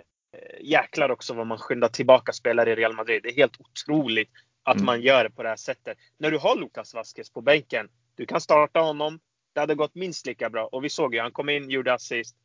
[0.61, 3.23] jäklar också vad man skyndar tillbaka spelare i Real Madrid.
[3.23, 4.31] Det är helt otroligt
[4.63, 4.87] att Mm.
[4.87, 5.99] man gör det på det här sättet.
[6.19, 9.21] När du har Lucas Vasquez på bänken, du kan starta honom.
[9.53, 10.67] Det hade gått minst lika bra.
[10.67, 12.37] Och vi såg ju, han kom in, gjorde assist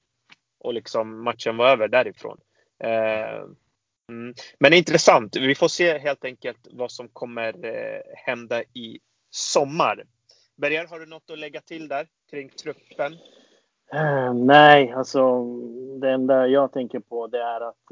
[0.66, 2.38] och liksom matchen var över därifrån.
[2.84, 3.44] Eh,
[4.10, 4.34] mm.
[4.60, 5.36] Men intressant.
[5.36, 9.00] Vi får se helt enkelt vad som kommer eh, hända i
[9.30, 10.04] sommar.
[10.56, 13.14] Berger, har du något att lägga till där kring truppen?
[13.94, 15.46] Eh, nej, alltså
[16.02, 17.92] det enda jag tänker på det är att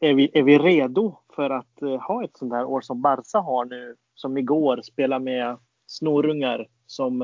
[0.00, 3.64] är, vi, är vi redo för att ha ett sånt här år som Barca har
[3.64, 3.96] nu?
[4.14, 7.22] Som igår, spela med snorungar som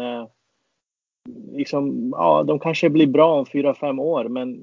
[1.53, 4.63] liksom, ja, de kanske blir bra om fyra, fem år, men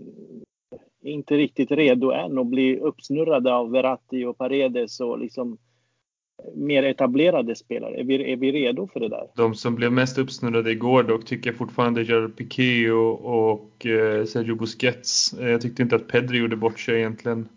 [1.02, 5.58] inte riktigt redo än att bli uppsnurrade av Verratti och Paredes och liksom
[6.44, 7.96] eh, mer etablerade spelare.
[7.96, 9.28] Är vi, är vi redo för det där?
[9.36, 14.26] De som blev mest uppsnurrade igår dock tycker jag fortfarande Gerard Piqué och, och eh,
[14.26, 15.34] Sergio Busquets.
[15.34, 17.50] Eh, jag tyckte inte att Pedri gjorde bort sig egentligen.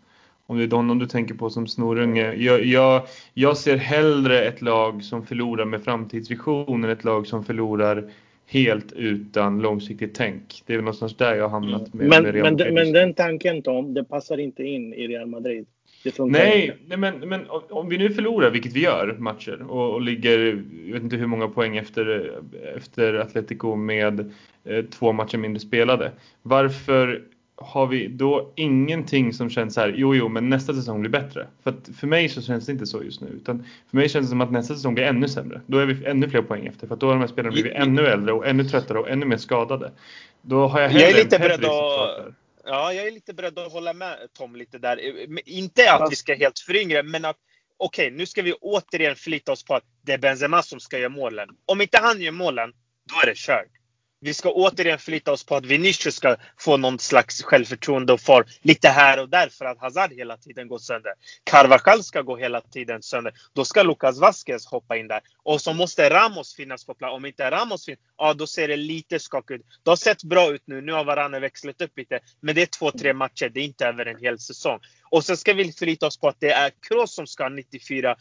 [0.47, 2.35] Om det är honom du tänker på som snorunge.
[2.35, 3.03] Jag, jag,
[3.35, 8.11] jag ser hellre ett lag som förlorar med framtidsvision än ett lag som förlorar
[8.47, 10.63] helt utan långsiktigt tänk.
[10.67, 12.75] Det är väl någonstans där jag har hamnat med, men, med Real men, Madrid.
[12.75, 15.67] men den tanken Tom, det passar inte in i Real Madrid.
[16.19, 20.01] Nej, nej men, men om- om vi nu förlorar, vilket vi gör, matcher och, och
[20.01, 22.33] ligger, jag vet inte hur många poäng efter,
[22.77, 24.33] efter Atletico med
[24.65, 26.13] eh, två matcher mindre spelade.
[26.43, 27.23] Varför
[27.65, 31.47] har vi då ingenting som känns så här, jo jo men nästa säsong blir bättre?
[31.63, 33.29] För att för mig så känns det inte så just nu.
[33.29, 35.61] Utan för mig känns det som att nästa säsong blir ännu sämre.
[35.67, 36.87] Då är vi ännu fler poäng efter.
[36.87, 39.27] För att då har de här spelarna blivit ännu äldre och ännu tröttare och ännu
[39.27, 39.93] mer skadade.
[40.43, 42.35] Då har jag Jag är hellre lite beredd att-.
[42.67, 45.01] Ja, jag är lite beredd att hålla med Tom lite där.
[45.49, 47.37] Inte att vi ska helt föryngra, men att
[47.77, 51.09] okej, nu ska vi återigen förlita oss på att det är Benzema som ska göra
[51.09, 51.49] målen.
[51.67, 52.73] Om inte han gör målen,
[53.09, 53.69] då är det kört.
[54.25, 58.45] Vi ska återigen förlita oss på att Vinicius ska få någon slags självförtroende och far
[58.63, 61.13] lite här och där för att Hazard hela tiden går sönder.
[61.45, 63.33] Carvajal ska gå hela tiden sönder.
[63.53, 65.21] Då ska Lucas Vasquez hoppa in där.
[65.43, 67.13] Och så måste Ramos finnas på plats.
[67.13, 69.67] Om inte Ramos finns, ja då ser det lite skakigt ut.
[69.83, 70.81] Det har sett bra ut nu.
[70.81, 72.21] Nu har Varane växlat upp lite.
[72.41, 73.49] Men det är två, tre matcher.
[73.49, 74.81] Det är inte över en hel säsong.
[75.15, 78.17] Och sen ska vi förlita oss på att det är Kroos som ska ha 94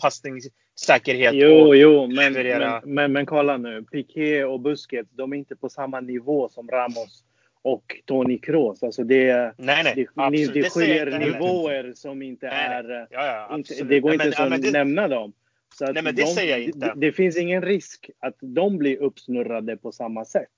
[0.00, 1.34] passningssäkerhet.
[1.34, 3.82] Jo, jo, men, men, men, men kolla nu.
[3.92, 7.24] Piqué och Busquets, de är inte på samma nivå som Ramos
[7.62, 8.82] och Toni Kroos.
[8.82, 9.94] Alltså det, Nej, nej.
[9.94, 10.06] det,
[10.50, 11.18] det, heller.
[11.18, 12.96] nivåer som inte Nej, nej.
[12.96, 13.06] är...
[13.10, 15.32] Ja, ja, Inte, det går inte men- ja, att men det- nämna dem.
[15.78, 16.78] Så Nej, men det de, säger jag inte.
[16.78, 20.48] Det, det, finns ingen risk att de blir uppsnurrade på samma sätt.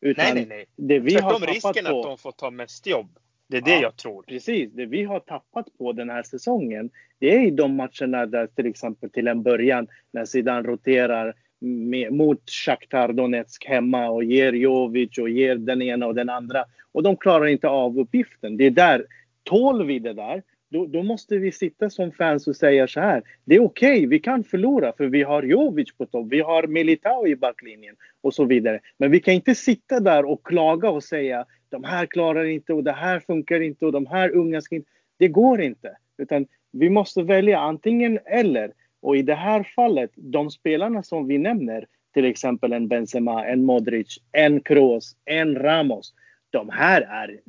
[0.00, 0.66] Utan nej, nej, nej.
[0.76, 3.18] Det vi Tvärtom har risken på, att de får ta mest jobb.
[3.48, 3.82] Det är det Ja.
[3.82, 4.22] jag tror.
[4.22, 8.66] Precis, det vi har tappat på den här säsongen, det är de matcherna där till
[8.66, 15.18] exempel till en början när Zidane roterar med, mot Shakhtar Donetsk hemma och ger Jovic
[15.18, 16.64] och ger den ena och den andra.
[16.92, 18.56] Och de klarar inte av uppgiften.
[18.56, 19.06] Det är där,
[19.42, 23.22] tål vi det där, då, då måste vi sitta som fans och säga så här.
[23.44, 27.26] Det är okej, vi kan förlora för vi har Jovic på topp, vi har Militao
[27.26, 28.80] i backlinjen och så vidare.
[28.98, 32.84] Men vi kan inte sitta där och klaga och säga de här klarar inte och
[32.84, 34.90] det här funkar inte och de här unga ska inte.
[35.18, 35.96] Det går inte.
[36.18, 38.72] Utan vi måste välja antingen eller.
[39.00, 43.64] Och i det här fallet, de spelarna som vi nämner, till exempel en Benzema, en
[43.64, 46.14] Modric, en Kroos, en Ramos.
[46.50, 47.40] De här är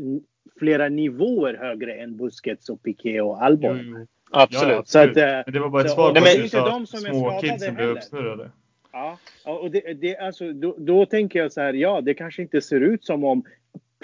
[0.59, 3.79] flera nivåer högre än Busquets och Piqué och Albon.
[3.85, 4.07] Jo.
[4.31, 4.69] Absolut.
[4.71, 5.45] Ja, ja, Så att, absolut.
[5.45, 6.85] Men det var bara ett så- svar på det är att du inte sa de
[6.87, 7.97] som är små kidsen blev heller.
[7.99, 8.51] uppsnurrade.
[8.91, 12.61] Ja, och det, det, alltså, då, då tänker jag så här, ja, det kanske inte
[12.61, 13.43] ser ut som om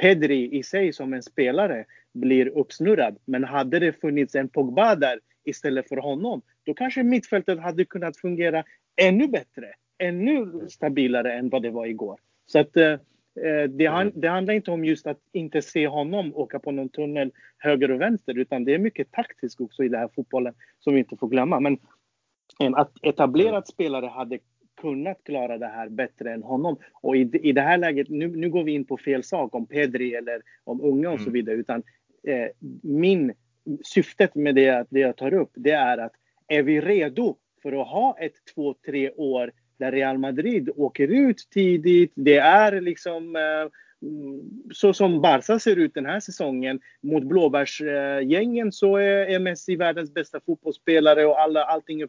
[0.02, 3.18] Pedri i sig som en spelare blir uppsnurrad.
[3.26, 8.18] Men hade det funnits en Pogba där istället för honom, då kanske mittfältet hade kunnat
[8.18, 8.64] fungera
[9.02, 12.20] ännu bättre, ännu stabilare än vad det var igår.
[12.46, 12.96] Så att eh,
[13.70, 17.32] det, han, det handlar inte om just att inte se honom åka på någon tunnel
[17.58, 21.00] höger och vänster, utan det är mycket taktiskt också i den här fotbollen som vi
[21.00, 21.60] inte får glömma.
[21.60, 21.78] Men
[22.60, 24.40] en att etablerad spelare hade
[24.82, 26.78] kunnat klara det här bättre än honom.
[27.02, 29.66] Och i, i det här läget, nu, nu går vi in på fel sak om
[29.66, 31.34] Pedri eller om unga och så Mm.
[31.34, 31.56] vidare.
[31.56, 31.84] Utan
[32.28, 32.48] eh,
[32.84, 33.34] min
[33.84, 36.14] syftet med det, det jag tar upp, det är att
[36.48, 41.48] är vi redo för att ha ett två, tre år där Real Madrid åker ut
[41.54, 42.12] tidigt.
[42.16, 43.42] Det är liksom eh,
[44.10, 44.42] mm,
[44.74, 46.80] så som Barca ser ut den här säsongen.
[47.02, 52.08] Mot blåbärsgängen så är, Messi världens bästa fotbollsspelare och alla, allting är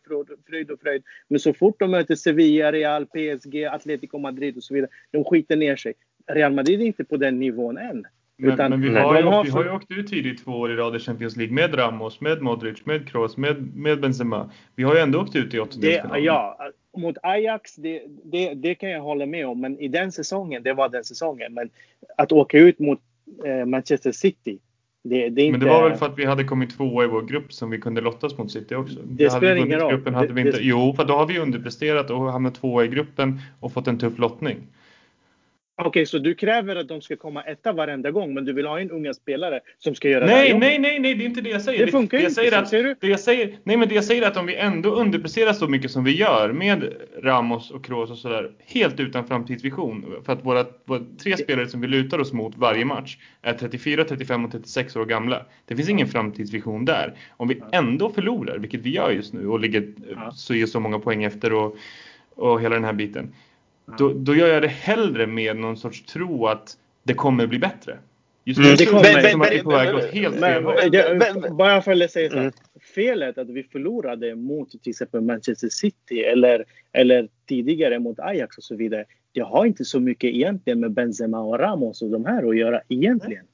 [0.48, 1.02] fröjd- och fröjd.
[1.28, 5.56] Men så fort de möter Sevilla, Real, PSG, Atletico Madrid och så vidare, de skiter
[5.56, 5.94] ner sig.
[6.26, 8.06] Real Madrid är inte på den nivån än.
[8.36, 10.72] Men, Utan men vi, har ju, har vi har ju åkt ut tidigt två år
[10.72, 14.50] i rad i Champions League med Ramos, med Modric, med Kroos, med, med Benzema.
[14.76, 16.24] Vi har ju ändå åkt ut i åttondelsfinalen.
[16.24, 16.58] ja,
[16.96, 19.60] mot Ajax, det, det, det kan jag hålla med om.
[19.60, 21.54] Men i den säsongen, det var den säsongen.
[21.54, 21.70] Men
[22.16, 23.00] att åka ut mot
[23.44, 24.58] eh, Manchester City,
[25.04, 25.58] det, det inte...
[25.58, 27.78] Men det var väl för att vi hade kommit tvåa i vår grupp som vi
[27.80, 28.98] kunde lottas mot City också.
[29.04, 29.92] Det spelar ingen roll.
[29.92, 33.40] Gruppen hade vi inte, Jo, för då har vi underpresterat och hamnat tvåa i gruppen
[33.60, 34.58] och fått en tuff lottning.
[35.76, 38.80] Okej, så du kräver att de ska komma etta varenda gång, men du vill ha
[38.80, 40.60] en unga spelare som ska göra det Nej, jobbet.
[40.60, 41.86] nej, nej, nej, det är inte det jag säger.
[41.86, 42.96] Det funkar jag inte, säger att, ser du?
[43.00, 45.68] Det jag säger, nej, men det jag säger är att om vi ändå underpresterar så
[45.68, 50.22] mycket som vi gör med Ramos och Kroos och sådär, helt utan framtidsvision.
[50.24, 54.04] För att våra, våra tre spelare som vi lutar oss mot varje match är 34,
[54.04, 55.46] 35 och 36 år gamla.
[55.66, 57.14] Det finns ingen framtidsvision där.
[57.36, 59.92] Om vi ändå förlorar, vilket vi gör just nu och ligger
[60.34, 61.76] så, så många poäng efter och,
[62.34, 63.34] och hela den här biten.
[63.98, 67.98] Då, då gör jag det hellre med någon sorts tro att det kommer bli bättre.
[68.44, 69.30] Just nu Mm, det ser kommer.
[69.30, 71.54] som att vi är på väg åt helt fel håll.
[71.56, 72.52] bara för att säga så här, Mm.
[72.94, 78.64] felet att vi förlorade mot till exempel Manchester City eller, eller tidigare mot Ajax och
[78.64, 79.04] så vidare.
[79.32, 82.80] Det har inte så mycket egentligen med Benzema och Ramos och de här att göra
[82.88, 83.44] egentligen.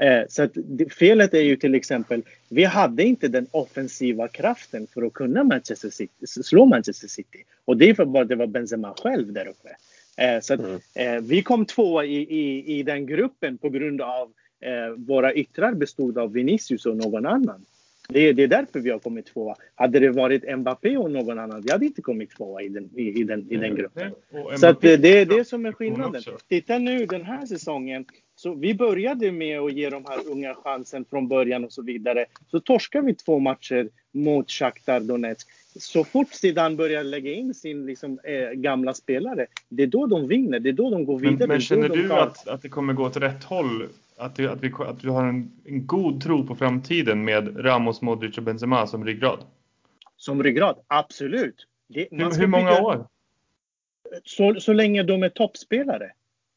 [0.00, 0.52] Eh, så att
[0.98, 5.90] felet är ju till exempel, vi hade inte den offensiva kraften för att kunna Manchester
[5.90, 7.44] City, slå Manchester City.
[7.64, 9.68] Och det är för bara det var Benzema själv där uppe.
[10.16, 10.80] Eh, så att, Mm.
[10.94, 14.32] eh, vi kom tvåa i, i, i den gruppen på grund av
[14.96, 17.64] våra yttrar bestod av Vinicius och någon annan.
[18.08, 19.54] Det, är- det är därför vi har kommit tvåa.
[19.74, 23.20] Hade det varit Mbappé och någon annan, vi hade inte kommit tvåa i den, i,
[23.20, 24.12] i den, i den gruppen.
[24.30, 26.22] Och Så att det, det är det som är skillnaden.
[26.48, 28.04] Titta nu den här säsongen.
[28.38, 32.26] Så vi började med att ge de här unga chansen från början och så vidare.
[32.50, 35.48] Så torskar vi två matcher mot Shakhtar Donetsk.
[35.78, 40.28] Så fort Zidane börjar lägga in sin liksom, eh, gamla spelare, det är då de
[40.28, 40.60] vinner.
[40.60, 41.36] Det är då de går vidare.
[41.38, 43.88] Men, men känner du tar- att, att det kommer gå åt rätt håll?
[44.16, 48.02] Att, det, att, vi, att du har en, en god tro på framtiden med Ramos,
[48.02, 49.38] Modric och Benzema som ryggrad?
[50.16, 51.66] Som ryggrad, absolut.
[51.88, 53.06] Det, Hur, hur många bygga- år?
[54.24, 56.10] Så, så länge de är toppspelare.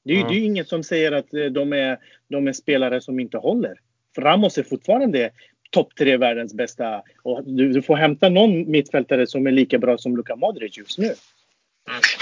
[0.04, 0.28] Det är ju Ja.
[0.28, 1.98] det är ju inget som säger att eh, de är,
[2.30, 3.80] de är spelare som inte håller.
[4.16, 5.32] För Ramos är fortfarande
[5.72, 7.02] topp tre världens bästa.
[7.24, 10.98] Och du, du får hämta någon mittfältare som är lika bra som Luka Modric just
[10.98, 11.14] nu.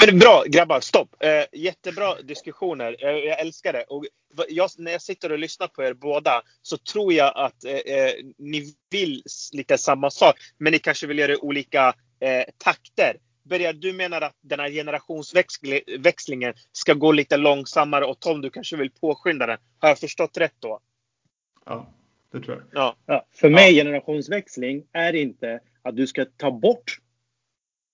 [0.05, 1.15] Men bra grabbar, stopp!
[1.19, 2.95] Eh, jättebra diskussioner.
[2.99, 3.83] Eh, jag älskar det.
[3.83, 4.05] Och
[4.49, 8.11] jag, när jag sitter och lyssnar på er båda så tror jag att eh, eh,
[8.37, 10.35] ni vill lite samma sak.
[10.57, 13.15] Men ni kanske vill göra olika eh, takter.
[13.49, 18.77] Berger, du menar att den här generationsväxlingen ska gå lite långsammare och Tom, du kanske
[18.77, 19.57] vill påskynda den.
[19.79, 20.79] Har jag förstått rätt då?
[21.65, 21.93] Ja,
[22.31, 22.83] det tror jag.
[22.83, 22.95] Ja.
[23.05, 26.99] Ja, för mig generationsväxling är inte att du ska ta bort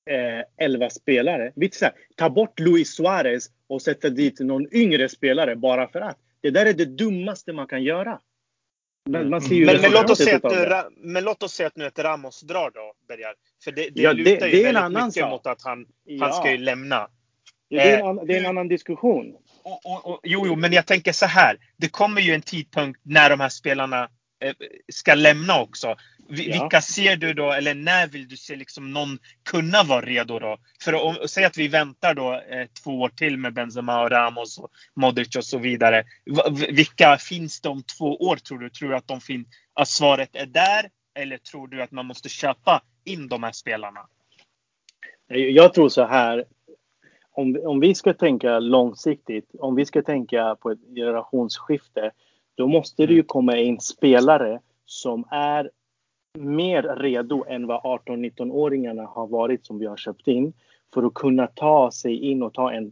[0.10, 1.52] eh, 11 spelare.
[1.56, 1.70] Vi
[2.16, 6.18] ta bort Luis Suarez och sätta dit någon yngre spelare bara för att.
[6.42, 8.20] Det där är det dummaste man kan göra.
[9.10, 9.42] Men, men,
[9.82, 12.94] men, låt oss säga att, men låt oss säga att nu ett Ramos drar då,
[13.08, 13.34] Bergar.
[13.64, 15.30] För det, det ja, lutar det, ju det väldigt mycket sak.
[15.30, 16.26] mot att han, ja.
[16.26, 17.08] han ska ju lämna.
[17.68, 19.36] Ja, det, är en, eh, det är en annan diskussion.
[19.64, 21.58] Och, och, och, jo, jo, men jag tänker så här.
[21.78, 24.10] Det kommer ju en tidpunkt när de här spelarna
[24.92, 25.96] ska lämna också.
[26.30, 26.62] Vi, ja.
[26.62, 30.58] Vilka ser du då, eller när vill du se liksom någon kunna vara redo då?
[30.84, 34.58] För att säga att vi väntar då eh, två år till med Benzema och Ramos
[34.58, 36.04] och Modric och så vidare.
[36.26, 38.70] V vilka finns det om två år tror du?
[38.70, 40.90] Tror du att, de fin att svaret är där?
[41.16, 44.00] Eller tror du att man måste köpa in de här spelarna?
[45.28, 46.46] Jag tror så här.
[47.32, 52.12] Om, om vi ska tänka långsiktigt, om vi ska tänka på ett generationsskifte,
[52.56, 53.28] då måste det ju mm.
[53.28, 55.72] komma in spelare som är
[56.38, 60.54] mer redo än vad 18-19-åringarna har varit som vi har köpt in
[60.94, 62.92] för att kunna ta sig in och ta en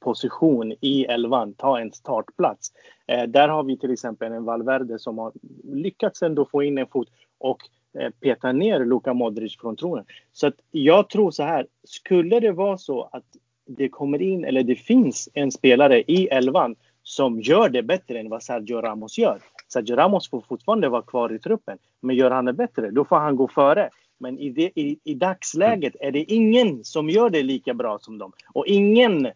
[0.00, 2.72] position i elvan, ta en startplats.
[3.06, 5.32] Eh, där har vi till exempel en Valverde som har
[5.64, 7.58] lyckats ändå få in en fot och
[7.98, 10.04] eh, peta ner Luka Modric från tronen.
[10.32, 13.24] Så att jag tror så här, skulle det vara så att
[13.66, 16.76] det kommer in eller det finns en spelare i elvan
[17.08, 19.40] som gör det bättre än vad Sergio Ramos gör.
[19.68, 21.78] Sergio Ramos får fortfarande vara kvar i truppen.
[22.00, 23.90] Men gör han det bättre, då får han gå före.
[24.18, 28.18] Men i, det, i, i dagsläget är det ingen som gör det lika bra som
[28.18, 28.32] dem.
[28.52, 29.26] Och ingen,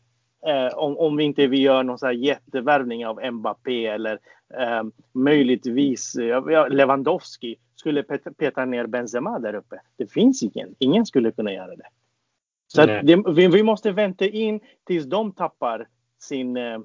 [0.46, 4.18] eh, om, om vi inte vi gör någon så här jättevärvning av Mbappé eller
[4.58, 4.82] eh,
[5.12, 8.02] möjligtvis eh, Lewandowski, skulle
[8.38, 9.80] peta ner Benzema där uppe.
[9.96, 10.74] Det finns ingen.
[10.78, 11.86] Ingen skulle kunna göra det.
[12.66, 16.78] Så det, vi, vi, måste vänta in tills de tappar sin, eh,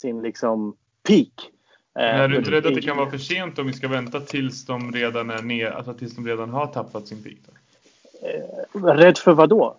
[0.00, 0.76] sin liksom
[1.08, 1.50] peak.
[1.94, 4.20] Men är du inte rädd att det kan vara för sent om vi ska vänta
[4.20, 7.36] tills de redan är ner, alltså tills de redan har tappat sin peak?
[7.46, 7.52] Då?
[8.28, 9.78] Eh, rädd för vad då?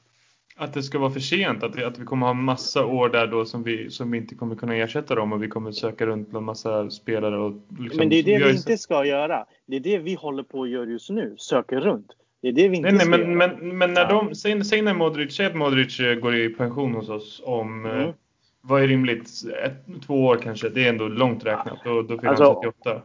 [0.55, 3.45] Att det ska vara för sent, att, att vi kommer ha massa år där då
[3.45, 6.45] som vi, som vi inte kommer kunna ersätta dem och vi kommer söka runt bland
[6.45, 7.37] massa spelare.
[7.37, 9.45] Och liksom, men det är det vi inte ska göra.
[9.65, 12.07] Det är det vi håller på att göra just nu, söker runt.
[12.41, 13.57] Det är det vi inte nej, ska nej, men, göra.
[13.57, 16.95] Men, men när de, säg, säg när Modric, säg att Modric eh, går i pension
[16.95, 18.13] hos oss om mm
[18.61, 19.29] vad är rimligt?
[19.63, 20.69] Ett, två år kanske?
[20.69, 21.79] Det är ändå långt räknat.
[21.83, 23.01] Då, då fyller alltså, han 38.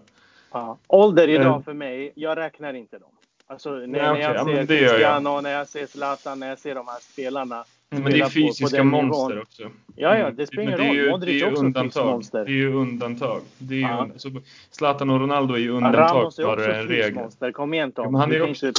[0.52, 0.78] Ja.
[0.86, 3.08] Ålder idag uh, för mig, jag räknar inte dem.
[3.46, 5.42] Alltså när, nej, när jag ser ja, Cristiano, jag.
[5.42, 7.64] när jag ser Zlatan, när jag ser de här spelarna.
[7.90, 9.42] Men det är fysiska på, på monster nivån.
[9.42, 9.62] också.
[9.96, 11.10] Ja, ja, det spelar ingen roll.
[11.10, 12.06] Modric är också undantag.
[12.06, 12.44] monster.
[12.44, 13.40] Det är ju undantag.
[13.58, 14.02] Det är ju, ja.
[14.12, 14.28] alltså,
[14.70, 17.14] Zlatan och Ronaldo är ju undantag snarare än regel.
[17.14, 17.52] Monster.
[17.52, 18.04] Kom igen Tom.
[18.04, 18.72] Ja, men han är också,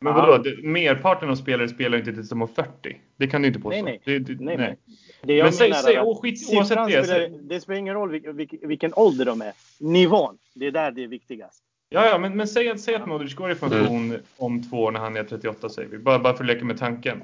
[0.00, 0.38] men vadå?
[0.38, 2.68] Det, merparten av spelare spelar inte tills de är 40.
[3.16, 3.82] Det kan du inte påstå.
[3.82, 4.00] Nej, nej.
[4.04, 4.76] Det, det, nej, nej.
[5.22, 7.04] Det jag men säg, säg, och skit, oavsett det.
[7.04, 9.52] Spelar, det spelar ingen roll vilken, vilken ålder de är.
[9.78, 11.62] Nivån, det är där det är viktigast.
[11.88, 14.20] Ja, ja men, men säg, säg att Modric går i funktion mm.
[14.36, 15.98] om två år när han är 38, säger vi.
[15.98, 17.22] Bara, bara för att leka med tanken.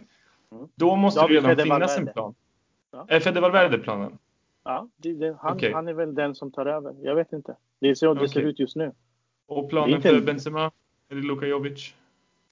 [0.53, 0.69] Mm.
[0.75, 2.09] Då måste det redan Fede finnas Valverde.
[2.09, 2.35] en plan.
[2.93, 3.07] Ja.
[3.09, 4.19] Är Fede Valverde planen?
[4.65, 5.73] Ja, det, det, han, okay.
[5.73, 6.95] han är väl den som tar över.
[7.03, 7.57] Jag vet inte.
[7.81, 8.23] Det är så okay.
[8.23, 8.93] det ser ut just nu.
[9.47, 10.71] Och planen för Benzema?
[11.09, 11.95] Är det Luka Jovic?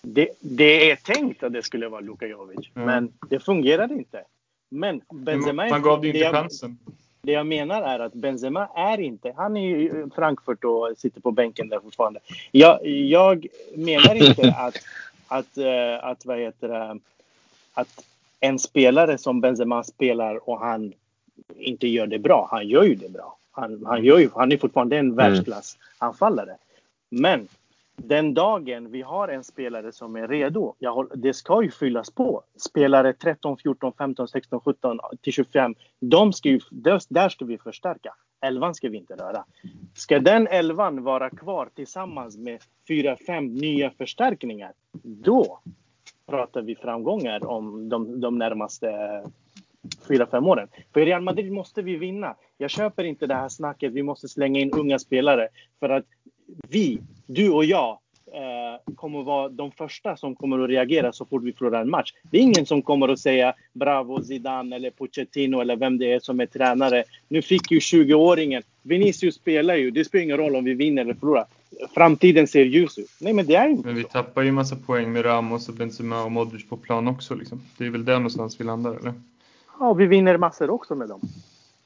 [0.03, 2.87] Det, det, är tänkt att det skulle vara Luka Jovic, mm.
[2.87, 4.24] men det fungerade inte.
[4.70, 5.68] Men Benzema...
[5.68, 6.78] Man gav det inte det chansen.
[7.22, 9.35] det jag menar är att Benzema är inte...
[9.37, 12.20] Han är i Frankfurt och sitter på bänken där fortfarande.
[12.50, 14.76] Jag, jag menar inte att,
[15.28, 16.98] att, att, att, vad heter det,
[17.74, 18.04] att
[18.40, 20.92] en spelare som Benzema spelar och han
[21.56, 22.48] inte gör det bra.
[22.50, 23.37] Han gör ju det bra.
[23.52, 25.16] Han, han, gör ju, han är fortfarande en mm.
[25.16, 26.56] världsklassanfallare.
[27.09, 27.48] Men
[28.04, 32.42] den dagen vi har en spelare som är redo, jag, det ska ju fyllas på.
[32.56, 36.60] Spelare 13, 14, 15, 16, 17 till 25, de ska ju,
[37.08, 38.14] där ska vi förstärka.
[38.40, 39.44] Elvan ska vi inte röra.
[39.94, 45.60] Ska den elvan vara kvar tillsammans med fyra, fem nya förstärkningar, då
[46.26, 49.22] pratar vi framgångar om de, de närmaste
[50.08, 50.68] fyra, fem åren.
[50.92, 52.36] För i Real Madrid måste vi vinna.
[52.58, 55.48] Jag köper inte det här snacket, vi måste slänga in unga spelare.
[55.80, 56.04] För att
[56.68, 57.00] vi,
[57.34, 57.98] du och jag,
[58.32, 62.12] eh, kommer vara de första som kommer att reagera så fort vi förlorar en match.
[62.30, 66.20] Det är ingen som kommer att säga bravo Zidane eller Pochettino eller vem det är
[66.20, 67.04] som är tränare.
[67.28, 71.14] Nu fick ju 20-åringen, Vinicius spelar ju, det spelar ingen roll om vi vinner eller
[71.14, 71.44] förlorar.
[71.94, 73.10] Framtiden ser ljus ut.
[73.20, 74.08] Nej men det är inte Men vi så.
[74.08, 77.60] tappar ju massa poäng med Ramos och Benzema och Modric på plan också liksom.
[77.78, 79.12] Det är väl där någonstans vi landar eller?
[79.78, 81.20] Ja, vi vinner massor också med dem.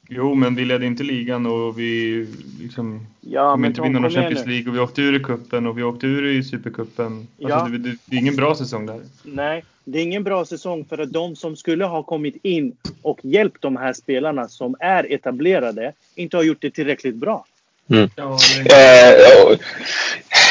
[0.09, 2.27] Jo, men vi ledde inte ligan och vi
[2.61, 5.79] liksom ja, kom inte vinna någon Champions League och vi åkte ur i kuppen och
[5.79, 7.27] vi åkte ur i Supercupen.
[7.43, 7.69] Alltså, ja.
[7.69, 9.01] det, det, det, är ingen bra säsong där.
[9.23, 13.19] Nej, det är ingen bra säsong för att de som skulle ha kommit in och
[13.23, 17.47] hjälpt de här spelarna som är etablerade inte har gjort det tillräckligt bra.
[17.89, 18.11] Mm.
[18.17, 19.51] Ja, det...
[19.51, 19.59] eh,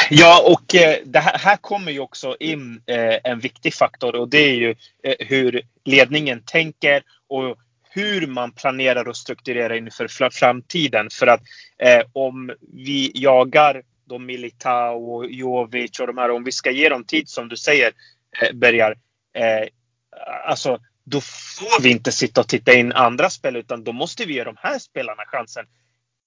[0.10, 4.30] Ja, och eh, det här, här, kommer ju också in eh, en viktig faktor och
[4.30, 4.76] det är ju
[5.20, 7.58] hur ledningen tänker och
[7.94, 11.08] hur man planerar och strukturerar inför framtiden.
[11.12, 11.42] För att
[11.78, 16.90] eh, om vi jagar då Militao och Jovic och de här, om vi ska ge
[16.90, 17.92] dem tid som du säger,
[18.42, 18.98] eh, Bergar,
[19.34, 19.68] eh,
[20.46, 24.34] alltså då får vi inte sitta och titta in andra spel utan då måste vi
[24.34, 25.66] ge de här spelarna chansen.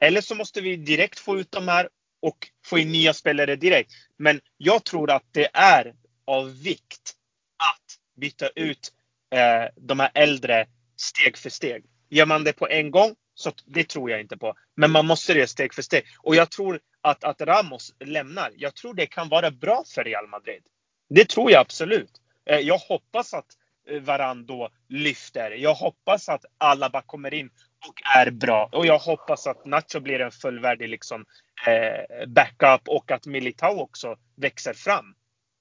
[0.00, 1.88] Eller så måste vi direkt få ut de här
[2.22, 3.92] och få in nya spelare direkt.
[4.18, 5.94] Men jag tror att det är
[6.26, 7.12] av vikt
[7.56, 8.92] att byta ut
[9.34, 10.66] eh, de här äldre
[10.96, 11.84] steg för steg.
[12.08, 14.54] Gör man det på en gång, så det tror jag inte på.
[14.74, 16.04] Men man måste det steg för steg.
[16.18, 18.50] Och jag tror att, att Ramos lämnar.
[18.56, 20.62] Jag tror det kan vara bra för Real Madrid.
[21.08, 22.10] Det tror jag absolut.
[22.46, 23.46] Eh, jag hoppas att
[23.88, 25.50] eh, Varan då lyfter.
[25.50, 27.50] Jag hoppas att Alaba kommer in
[27.88, 28.68] och är bra.
[28.72, 31.24] Och jag hoppas att Nacho blir en fullvärdig liksom,
[31.66, 35.14] eh, backup och att Militao också växer fram.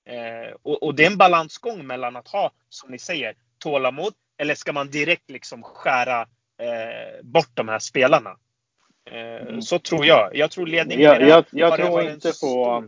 [0.10, 4.56] Eh, och, och, det är en balansgång mellan att ha, som ni säger, tålamod eller
[4.56, 8.38] ska man direkt liksom skära eh, bort de här spelarna?
[9.12, 9.62] Eh, mm.
[9.62, 10.36] Så tror jag.
[10.36, 12.84] Jag tror ledningen jag, jag, jag tror inte på,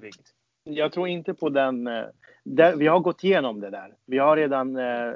[0.64, 1.88] Jag tror inte på den.
[1.88, 2.04] Eh,
[2.44, 3.94] där, vi har gått igenom det där.
[4.06, 5.14] Vi har redan eh,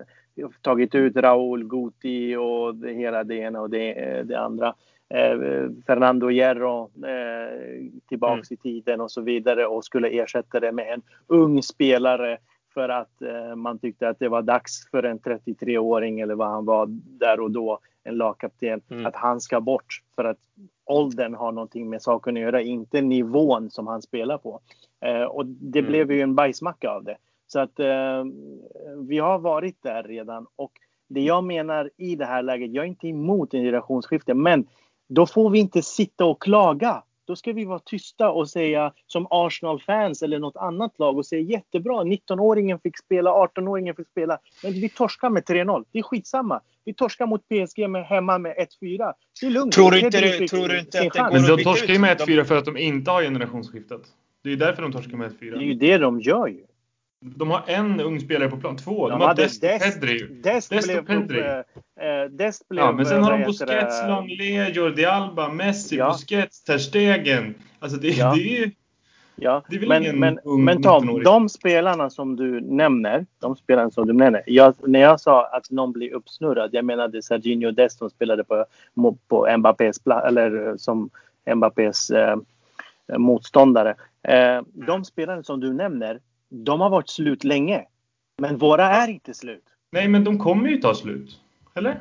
[0.61, 4.75] tagit ut Raúl, Guti och det, hela det ena och det, eh, det andra.
[5.13, 5.37] Eh,
[5.87, 8.57] Fernando Hierro eh, tillbaks mm.
[8.59, 12.37] i tiden och så vidare och skulle ersätta det med en ung spelare
[12.73, 16.65] för att eh, man tyckte att det var dags för en 33-åring eller vad han
[16.65, 16.85] var
[17.19, 19.05] där och då, en lagkapten, mm.
[19.05, 20.39] att han ska bort för att
[20.85, 24.59] åldern har någonting med saken att göra, inte nivån som han spelar på.
[25.05, 25.91] Eh, och det mm.
[25.91, 27.17] blev ju en bajsmacka av det.
[27.47, 28.23] Så att eh,
[28.97, 30.71] vi har varit där redan och
[31.07, 34.67] det jag menar i det här läget, jag är inte emot en generationsskifte, men
[35.07, 39.27] då får vi inte sitta och klaga då ska vi vara tysta och säga som
[39.29, 44.39] Arsenal-fans eller något annat lag och säga jättebra, 19-åringen fick spela, 18-åringen fick spela.
[44.63, 45.85] Men vi torskar med 3-0.
[45.91, 46.61] Det är skitsamma.
[46.85, 49.13] Vi torskar mot PSG med, hemma med 1-4.
[49.41, 49.73] Det är lugnt.
[49.73, 52.21] Tror du inte, det, tror du inte att det går Men de torskar ju med
[52.21, 54.01] 1-4 för att de inte har generationsskiftet.
[54.43, 55.37] Det är därför de torskar med 1-4.
[55.39, 56.65] Det är ju det de gör ju.
[57.23, 58.77] De har en ung spelare på plan.
[58.77, 59.09] Två.
[59.09, 60.41] De, de har Dest, Pedri.
[60.43, 61.39] Dest, Dest blev, Pedri.
[61.39, 66.07] Äh, Dest blev, ja, men sen har de Busquets, Longley, Jordi Alba, Messi, ja.
[66.07, 67.55] Busquets, Ter Stegen.
[67.79, 68.33] Alltså det, ja.
[68.35, 68.71] det är ju...
[69.35, 73.55] Ja, det är men, ingen men, ung men Tom, de spelarna som du nämner, de
[73.55, 74.43] spelarna som du nämner.
[74.45, 78.65] Jag, när jag sa att någon blir uppsnurrad, jag menade Serginho Dest som spelade på,
[79.27, 81.09] på Mbappés eller som
[81.55, 82.37] Mbappés eh,
[83.17, 83.95] motståndare.
[84.23, 86.19] Eh, de spelarna som du nämner,
[86.51, 87.85] de har varit slut länge.
[88.37, 89.63] Men våra är inte slut.
[89.91, 91.39] Nej, men de kommer ju ta slut.
[91.75, 91.99] Eller?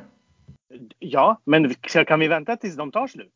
[0.99, 1.73] Ja, men
[2.07, 3.33] kan vi vänta tills de tar slut?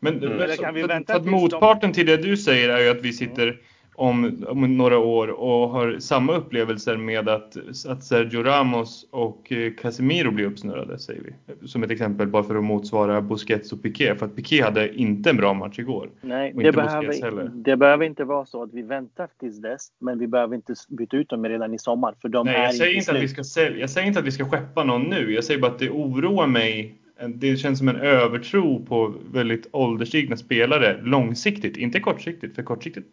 [0.00, 0.40] Men, mm.
[0.40, 1.94] Eller kan vi vänta för, för att motparten de...
[1.94, 3.60] till det du säger är ju att vi sitter
[4.00, 7.56] om, om några år och har samma upplevelser med att,
[7.88, 11.68] att Sergio Ramos och eh, Casemiro blir uppsnurrade, säger vi.
[11.68, 14.14] Som ett exempel bara för att motsvara Busquets och Piqué.
[14.14, 16.10] För att Piqué hade inte en bra match igår.
[16.20, 19.88] Nej, det behöver, det behöver inte vara så att vi väntar tills dess.
[19.98, 22.14] Men vi behöver inte byta ut dem redan i sommar.
[22.22, 24.32] För de Nej, jag säger, inte att vi ska sälja, jag säger inte att vi
[24.32, 25.32] ska skeppa någon nu.
[25.32, 30.36] Jag säger bara att det oroar mig det känns som en övertro på väldigt ålderstigna
[30.36, 32.54] spelare långsiktigt, inte kortsiktigt.
[32.54, 33.06] För kortsiktigt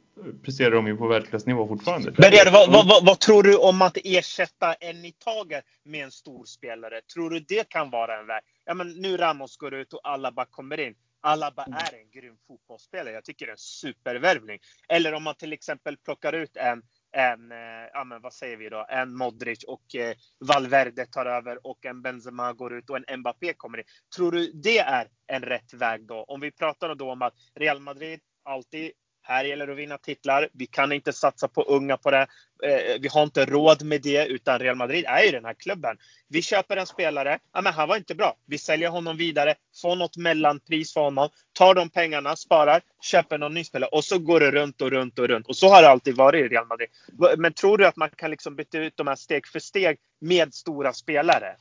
[0.43, 2.13] presterar de ju på världsklassnivå fortfarande.
[2.17, 6.45] Men vad, vad, vad, tror du om att ersätta en i taget med en stor
[6.45, 7.01] spelare?
[7.13, 8.41] Tror du det kan vara en väg?
[8.65, 10.95] Ja, men nu Ramos går ut och Alaba kommer in.
[11.21, 11.77] Alaba mm.
[11.77, 13.13] är en grym fotbollsspelare.
[13.13, 14.59] Jag tycker det är en supervärvning.
[14.87, 16.81] Eller om man till exempel plockar ut en
[17.17, 21.67] en, eh, ja men vad säger vi då, en Modric och eh, Valverde tar över
[21.67, 23.83] och en Benzema går ut och en Mbappé kommer in.
[24.15, 26.23] Tror du det är en rätt väg då?
[26.23, 28.91] Om vi pratar då om att Real Madrid alltid
[29.27, 30.49] här gäller det att vinna titlar.
[30.53, 32.27] Vi kan inte satsa på unga på det.
[32.63, 35.97] Eh, vi har inte råd med det, utan Real Madrid är ju den här klubben.
[36.27, 37.39] Vi köper en spelare.
[37.53, 38.35] Ja, men han var inte bra.
[38.45, 43.53] Vi säljer honom vidare, får något mellanpris för honom, tar de pengarna, sparar, köper någon
[43.53, 45.47] ny spelare och så går det runt och runt och runt.
[45.47, 46.89] Och så har det alltid varit i Real Madrid.
[47.37, 50.53] Men tror du att man kan liksom byta ut de här steg för steg med
[50.53, 51.55] stora spelare?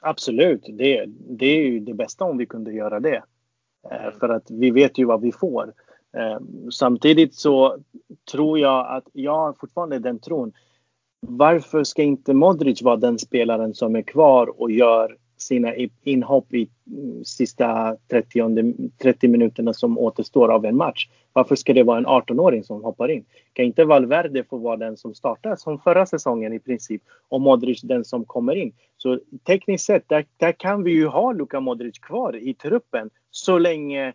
[0.00, 3.22] Absolut, det, det är ju det bästa om vi kunde göra det.
[3.90, 4.18] Mm.
[4.20, 5.72] För att vi vet ju vad vi får.
[6.16, 7.76] Ehm, samtidigt så
[8.32, 10.52] tror jag att jag har fortfarande den tron.
[11.20, 16.68] Varför ska inte Modric vara den spelaren som är kvar och gör sina inhopp i
[16.86, 21.08] mm, sista 30, 30 minuterna som återstår av en match?
[21.32, 23.24] Varför ska det vara en 18-åring som hoppar in?
[23.52, 27.80] Kan inte Valverde få vara den som startar som förra säsongen i princip och Modric
[27.80, 28.72] den som kommer in?
[28.96, 33.58] Så tekniskt sett, där, där kan vi ju ha Luka Modric kvar i truppen så
[33.58, 34.12] länge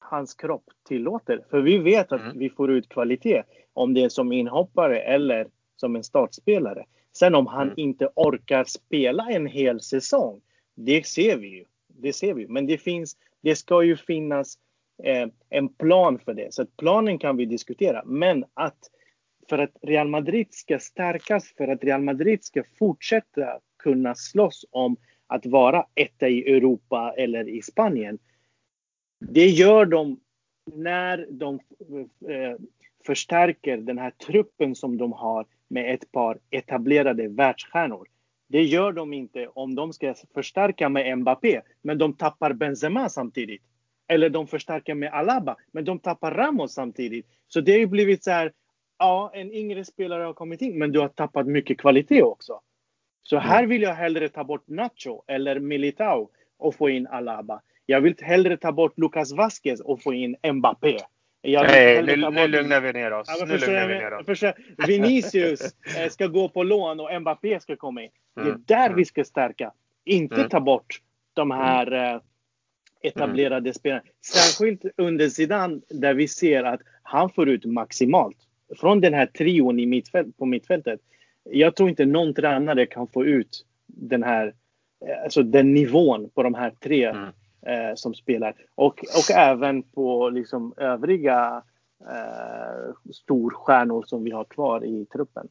[0.00, 1.44] hans kropp tillåter.
[1.50, 2.38] För vi vet att mm.
[2.38, 3.42] vi får ut kvalitet.
[3.72, 5.46] Om det är som inhoppare eller
[5.76, 6.84] som en startspelare.
[7.12, 7.74] Sen om han mm.
[7.76, 10.40] inte orkar spela en hel säsong,
[10.74, 11.64] det ser vi ju.
[11.88, 12.48] Det ser vi.
[12.48, 14.58] Men det finns, det ska ju finnas
[15.02, 16.54] eh, en plan för det.
[16.54, 18.02] Så planen kan vi diskutera.
[18.04, 18.78] Men att
[19.48, 24.96] för att Real Madrid ska stärkas, för att Real Madrid ska fortsätta kunna slåss om
[25.26, 28.18] att vara etta i Europa eller i Spanien.
[29.20, 30.20] Det gör de
[30.74, 31.54] när de
[32.28, 32.56] eh,
[33.06, 38.08] förstärker den här truppen som de har med ett par etablerade världsstjärnor.
[38.48, 43.62] Det gör de inte om de ska förstärka med Mbappé, men de tappar Benzema samtidigt.
[44.08, 47.26] Eller de förstärker med Alaba, men de tappar Ramos samtidigt.
[47.48, 48.52] Så det har ju blivit så här,
[48.98, 52.60] ja, en yngre spelare har kommit in, men du har tappat mycket kvalitet också.
[53.22, 57.62] Så här vill jag hellre ta bort Nacho eller Militao och få in Alaba.
[57.90, 60.98] Jag vill hellre ta bort Lucas Vasquez och få in Mbappé.
[61.42, 63.26] Nej, nu, nu lugnar vi ner oss.
[63.38, 64.26] Ja, nu lugnar vi ner oss.
[64.26, 65.60] Försök, Vinicius
[65.96, 68.10] eh, ska gå på lån och Mbappé ska komma in.
[68.34, 68.64] Det är mm.
[68.66, 68.96] där mm.
[68.96, 69.72] vi ska stärka.
[70.04, 70.48] Inte mm.
[70.48, 71.00] ta bort
[71.34, 72.20] de här eh,
[73.02, 73.74] etablerade mm.
[73.74, 74.02] spelarna.
[74.26, 78.36] Särskilt under sidan där vi ser att han får ut maximalt.
[78.80, 81.00] Från den här trion i mittfält, på mittfältet.
[81.44, 84.54] Jag tror inte någon tränare kan få ut den här,
[85.06, 87.28] eh, alltså den nivån på de här tre mm
[87.66, 88.54] eh, som spelar.
[88.74, 91.62] Och, och även på liksom övriga
[92.00, 95.48] eh, storstjärnor som vi har kvar i truppen.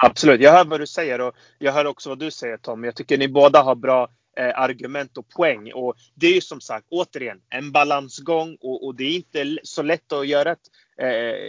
[0.00, 2.84] Absolut, jag hör vad du säger och jag hör också vad du säger Tom.
[2.84, 5.72] Jag tycker ni båda har bra eh, argument och poäng.
[5.72, 9.82] Och det är ju som sagt återigen en balansgång och, och det är inte så
[9.82, 10.68] lätt att göra ett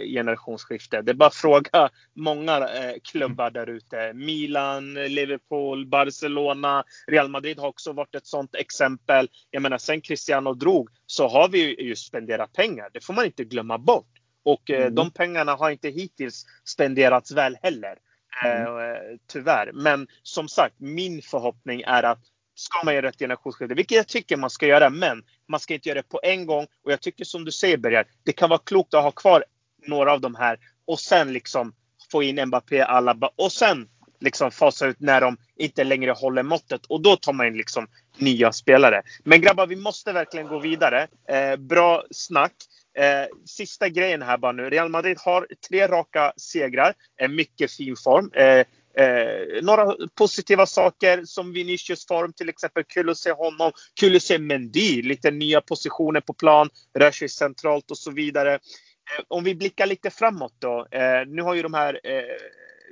[0.06, 1.02] generationsskifte.
[1.02, 4.12] Det är bara att fråga många eh, klubbar där ute.
[4.12, 9.28] Milan, Liverpool, Barcelona, Real Madrid har också varit ett sådant exempel.
[9.50, 12.90] Jag menar, sen Cristiano drog så har vi ju spenderat pengar.
[12.92, 14.10] Det får man inte glömma bort.
[14.42, 14.94] Och eh, mm.
[14.94, 17.96] de pengarna har inte hittills spenderats väl heller.
[18.44, 18.62] Mm.
[18.62, 19.70] Eh, tyvärr.
[19.74, 22.24] Men som sagt, min förhoppning är att
[22.60, 25.88] ska man göra ett generationsskifte, vilket jag tycker man ska göra, men man ska inte
[25.88, 26.66] göra det på en gång.
[26.84, 29.44] Och jag tycker som du säger Bergar, det kan vara klokt att ha kvar
[29.86, 31.74] några av de här och sen liksom
[32.12, 33.88] få in Mbappé, Alaba och sen
[34.20, 37.86] liksom fasa ut när de inte längre håller måttet och då tar man in liksom
[38.16, 39.02] nya spelare.
[39.24, 41.08] Men grabbar, vi måste verkligen gå vidare.
[41.28, 42.52] Eh, bra snack.
[42.98, 44.70] Eh, sista grejen här bara nu.
[44.70, 46.94] Real Madrid har tre raka segrar.
[47.16, 48.30] En mycket fin form.
[48.32, 52.84] Eh, Eh, några positiva saker som Vinicius form till exempel.
[52.84, 53.72] Kul att se honom.
[54.00, 55.02] Kul att se Mendy.
[55.02, 56.68] Lite nya positioner på plan.
[56.98, 58.54] Rör sig centralt och så vidare.
[58.54, 60.86] Eh, om vi blickar lite framåt då.
[60.90, 62.22] Eh, nu har ju de här eh,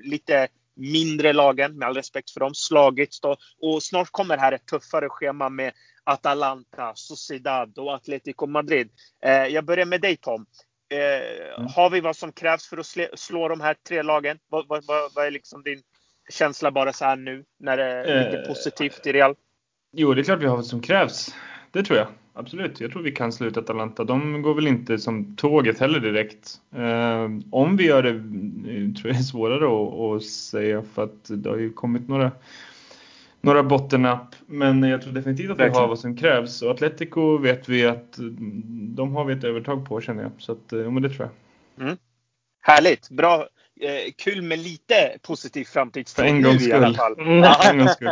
[0.05, 3.37] lite mindre lagen, med all respekt för dem, slagits då.
[3.61, 5.73] Och snart kommer här ett tuffare schema med
[6.05, 8.91] Atalanta, Sociedad och Atletico Madrid.
[9.23, 10.47] Eh, jag börjar med dig Tom.
[10.91, 11.69] Eh, mm.
[11.77, 14.39] Har vi vad som krävs för att slå de här tre lagen?
[14.49, 14.85] Vad, vad,
[15.15, 15.83] vad, är liksom din
[16.31, 19.35] känsla bara så här nu när det är lite eh, positivt i Real?
[19.93, 21.35] Jo, det är klart vi har vad som krävs.
[21.71, 22.07] Det tror jag.
[22.35, 22.81] Absolut.
[22.81, 24.05] Jag tror vi kan sluta Atalanta.
[24.05, 26.61] De går väl inte som tåget heller direkt.
[26.75, 28.13] Eh, om vi gör det
[29.01, 32.33] tror jag är svårare att, att säga för att det har ju kommit några
[33.41, 34.35] några bottennapp.
[34.47, 36.63] Men jag tror definitivt att vi har vad som krävs.
[36.63, 38.19] Och Atletico vet vi att
[38.97, 40.33] de har vi ett övertag på känner jag.
[40.39, 41.31] Så att, eh, ja, men det tror
[41.77, 41.87] jag.
[41.87, 41.99] Mm.
[42.61, 43.11] Härligt!
[43.11, 43.49] Bra!
[43.81, 46.71] Eh, kul med lite positiv framtidstro För en gångs skull.
[46.71, 47.21] I alla fall.
[47.21, 48.09] Mm.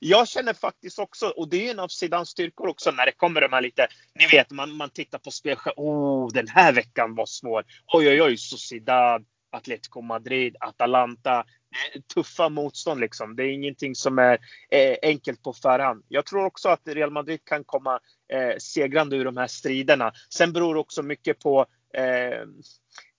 [0.00, 3.40] jag känner faktiskt också, och det är en av Zidans styrkor också, när det kommer
[3.40, 7.26] de här lite, ni vet, man, man tittar på spel, oh, den här veckan var
[7.26, 7.64] svår.
[7.86, 13.36] Oj, oj, oj, Sociedad, Atletico Madrid, Atalanta Eh, tuffa motstånd liksom.
[13.36, 14.38] Det är ingenting som är
[14.70, 16.04] eh, enkelt på förhand.
[16.08, 18.00] Jag tror också att Real Madrid kan komma
[18.32, 20.12] eh, segrande ur de här striderna.
[20.34, 22.46] Sen beror det också mycket på eh,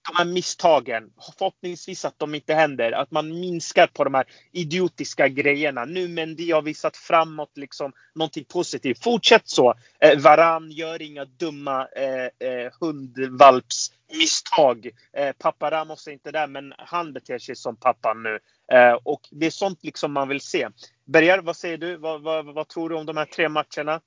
[0.08, 1.10] de här misstagen.
[1.38, 2.92] Förhoppningsvis att de inte händer.
[2.92, 5.84] Att man minskar på de här idiotiska grejerna.
[5.84, 9.04] Nu Mendy har visat framåt liksom någonting positivt.
[9.04, 9.74] Fortsätt så.
[10.00, 14.90] Eh, Varann gör inga dumma eh, eh, hundvalpsmisstag.
[15.12, 18.38] Eh, pappa Ramos är inte där men han beter sig som pappan nu.
[18.72, 20.68] Eh, och det är sånt liksom man vill se.
[21.04, 21.96] Bergar, vad säger du?
[21.96, 24.00] Vad, vad, vad tror du om de här tre matcherna?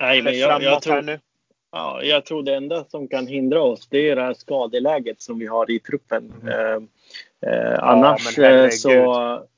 [0.00, 1.20] Nej, men jag, jag tror, nu?
[1.72, 5.38] Ja, jag tror det enda som kan hindra oss det är det här skadeläget som
[5.38, 6.32] vi har i truppen.
[6.42, 6.48] Mm.
[6.48, 8.90] Eh, eh, annars ja, så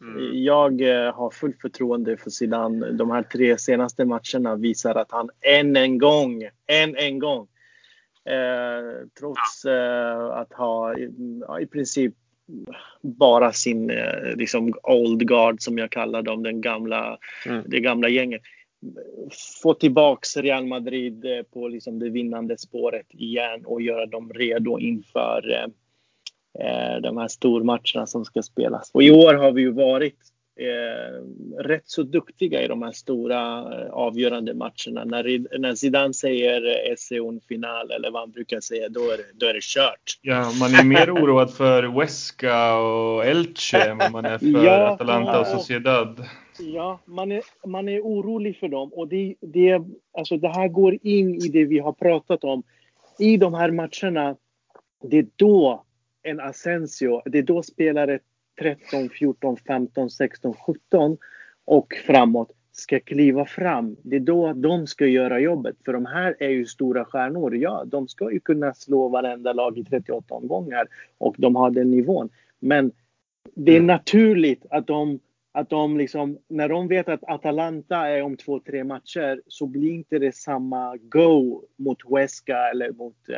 [0.01, 0.45] mm.
[0.45, 2.91] jag eh, har fullt förtroende för Zidane.
[2.91, 7.49] De här tre senaste matcherna visar att han än en gång, än en gång,
[8.25, 10.95] eh, trots eh, att ha
[11.49, 12.15] ja, i princip
[13.03, 17.63] bara sin eh, liksom old guard som jag kallar dem, den gamla, mm.
[17.67, 18.43] det gamla gänget
[19.63, 24.79] få tillbaks Real Madrid eh, på liksom det vinnande spåret igen och göra dem redo
[24.79, 25.69] inför,
[26.61, 28.91] eh, de här stormatcherna som ska spelas.
[28.95, 30.19] Och i år har vi ju varit
[30.61, 31.23] eh,
[31.63, 35.05] rätt så duktiga i de här stora eh, avgörande matcherna.
[35.05, 39.47] När, när Zidane säger SEON final eller vad han brukar säga, då är det, då
[39.47, 40.19] är det kört.
[40.23, 44.89] Ja, man är mer oroad för Huesca och Elche än vad man är för ja,
[44.89, 46.25] Atalanta och Sociedad.
[46.61, 49.83] Ja, man är, man är orolig för dem och det, det,
[50.13, 52.63] alltså det här går in i det vi har pratat om.
[53.19, 54.37] I de här matcherna,
[55.03, 55.85] det är då
[56.23, 58.19] en Asensio, det är då spelare
[58.61, 61.17] 13, 14, 15, 16, 17
[61.65, 63.97] och framåt ska kliva fram.
[64.03, 65.77] Det är då de ska göra jobbet.
[65.85, 67.57] För de här är ju stora stjärnor.
[67.57, 70.89] Ja, de ska ju kunna slå varenda lag i 38 omgångar
[71.19, 72.29] och de har den nivån.
[72.61, 72.93] Men
[73.55, 75.21] det är naturligt att de,
[75.59, 79.91] att de liksom, när de vet att Atalanta är om två, tre matcher så blir
[79.91, 83.37] inte det samma go mot Huesca eller mot eh,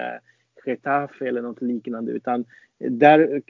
[0.67, 2.13] Getafe eller något liknande.
[2.13, 2.45] Utan
[2.79, 3.43] där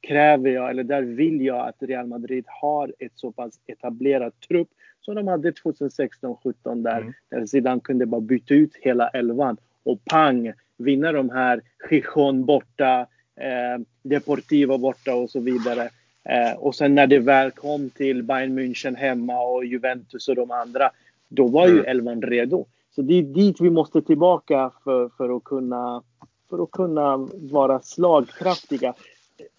[0.00, 4.68] kräver jag, eller där vill jag att Real Madrid har ett så pass etablerat trupp
[5.00, 7.12] som de hade 2016-17 där, mm.
[7.28, 11.60] där Zidane kunde bara byta ut hela elvan och pang vinna de här
[11.90, 13.06] Gijon borta,
[13.36, 15.90] eh, Deportivo borta och så vidare.
[16.24, 20.50] Eh, och sen när det väl kom till Bayern München hemma och Juventus och de
[20.50, 20.90] andra,
[21.28, 21.84] då var ju mm.
[21.86, 22.66] elvan redo.
[22.90, 26.02] Så det är dit vi måste tillbaka för, för att kunna
[26.50, 27.16] för att kunna
[27.50, 28.94] vara slagkraftiga.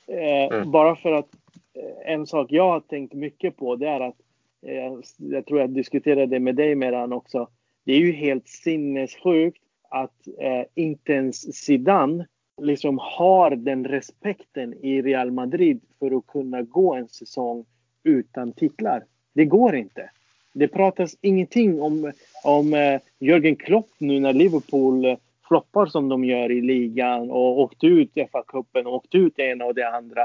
[0.07, 0.72] Eh, mm.
[0.72, 1.30] Bara för att
[1.74, 4.16] eh, en sak jag har tänkt mycket på det är att
[4.62, 7.47] eh, jag tror jag diskuterade det med dig Meran också.
[7.84, 12.28] Det är ju helt sinnessjukt att eh, inte ens Zidane
[12.62, 17.66] liksom har den respekten i Real Madrid för att kunna gå en säsong
[18.04, 19.04] utan titlar.
[19.34, 20.10] Det går inte.
[20.54, 22.12] Det pratas ingenting om,
[22.43, 27.60] om eh, Jörgen Klopp nu när Liverpool eh, floppar som de gör i ligan och
[27.60, 30.22] åkte ut i FA-cupen och åkte ut det ena och det andra.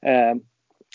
[0.00, 0.34] Eh,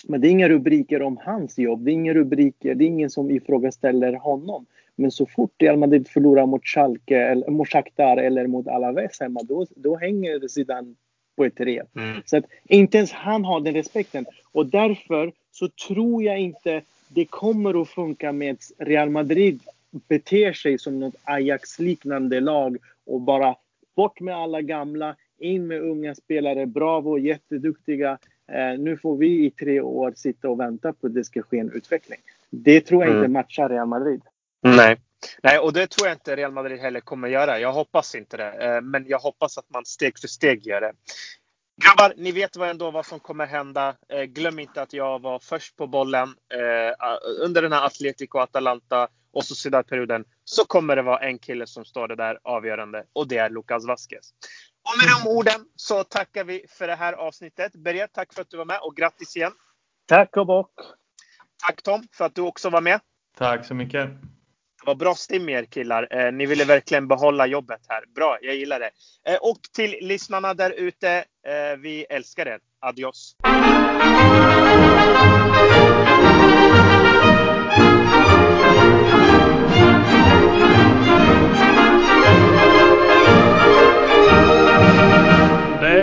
[0.07, 1.85] men det är inga rubriker om hans jobb.
[1.85, 2.75] Det är inga rubriker.
[2.75, 4.65] Det är ingen som ifrågasätter honom.
[4.95, 9.39] Men så fort Real Madrid förlorar mot Schalke, eller mot Shakhtar eller mot Alaves hemma,
[9.43, 10.95] då, då hänger sedan
[11.35, 11.95] på ett rep.
[11.95, 12.21] Mm.
[12.25, 14.25] Så att inte ens han har den respekten.
[14.51, 19.59] Och därför så tror jag inte det kommer att funka med Real Madrid
[20.07, 23.55] beter sig som något Ajax-liknande lag och bara
[23.95, 26.65] Bort med alla gamla, in med unga spelare.
[26.65, 28.17] Bravo, jätteduktiga.
[28.47, 31.59] Eh, nu får vi i tre år sitta och vänta på att det ska ske
[31.59, 32.19] en utveckling.
[32.49, 33.23] Det tror jag mm.
[33.23, 34.21] inte matchar Real Madrid.
[34.65, 35.01] Nej.
[35.43, 37.59] Nej, och det tror jag inte Real Madrid heller kommer göra.
[37.59, 38.51] Jag hoppas inte det.
[38.51, 40.93] Eh, men jag hoppas att man steg för steg gör det.
[41.83, 43.95] Grabbar, ni vet vad ändå vad som kommer hända.
[44.09, 47.07] Eh, glöm inte att jag var först på bollen eh,
[47.41, 51.85] under den här Atletico Atalanta och så perioden så kommer det vara en kille som
[51.85, 54.31] står det där avgörande och det är Lucas Vasquez.
[54.83, 57.75] Och med de orden så tackar vi för det här avsnittet.
[57.75, 59.53] Berget, tack för att du var med och grattis igen.
[60.05, 60.71] Tack och bock.
[61.65, 62.99] Tack Tom för att du också var med.
[63.37, 64.09] Tack så mycket.
[64.85, 66.07] Vad bra stim er killar.
[66.11, 68.03] Eh, ni ville verkligen behålla jobbet här.
[68.15, 68.89] Bra, jag gillar det.
[69.27, 71.09] Eh, och till lyssnarna där ute,
[71.47, 72.59] eh, vi älskar er.
[72.79, 73.35] Adios!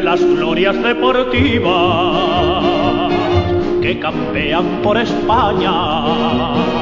[0.03, 1.73] las glorias deportivas
[3.81, 6.82] que campean por España.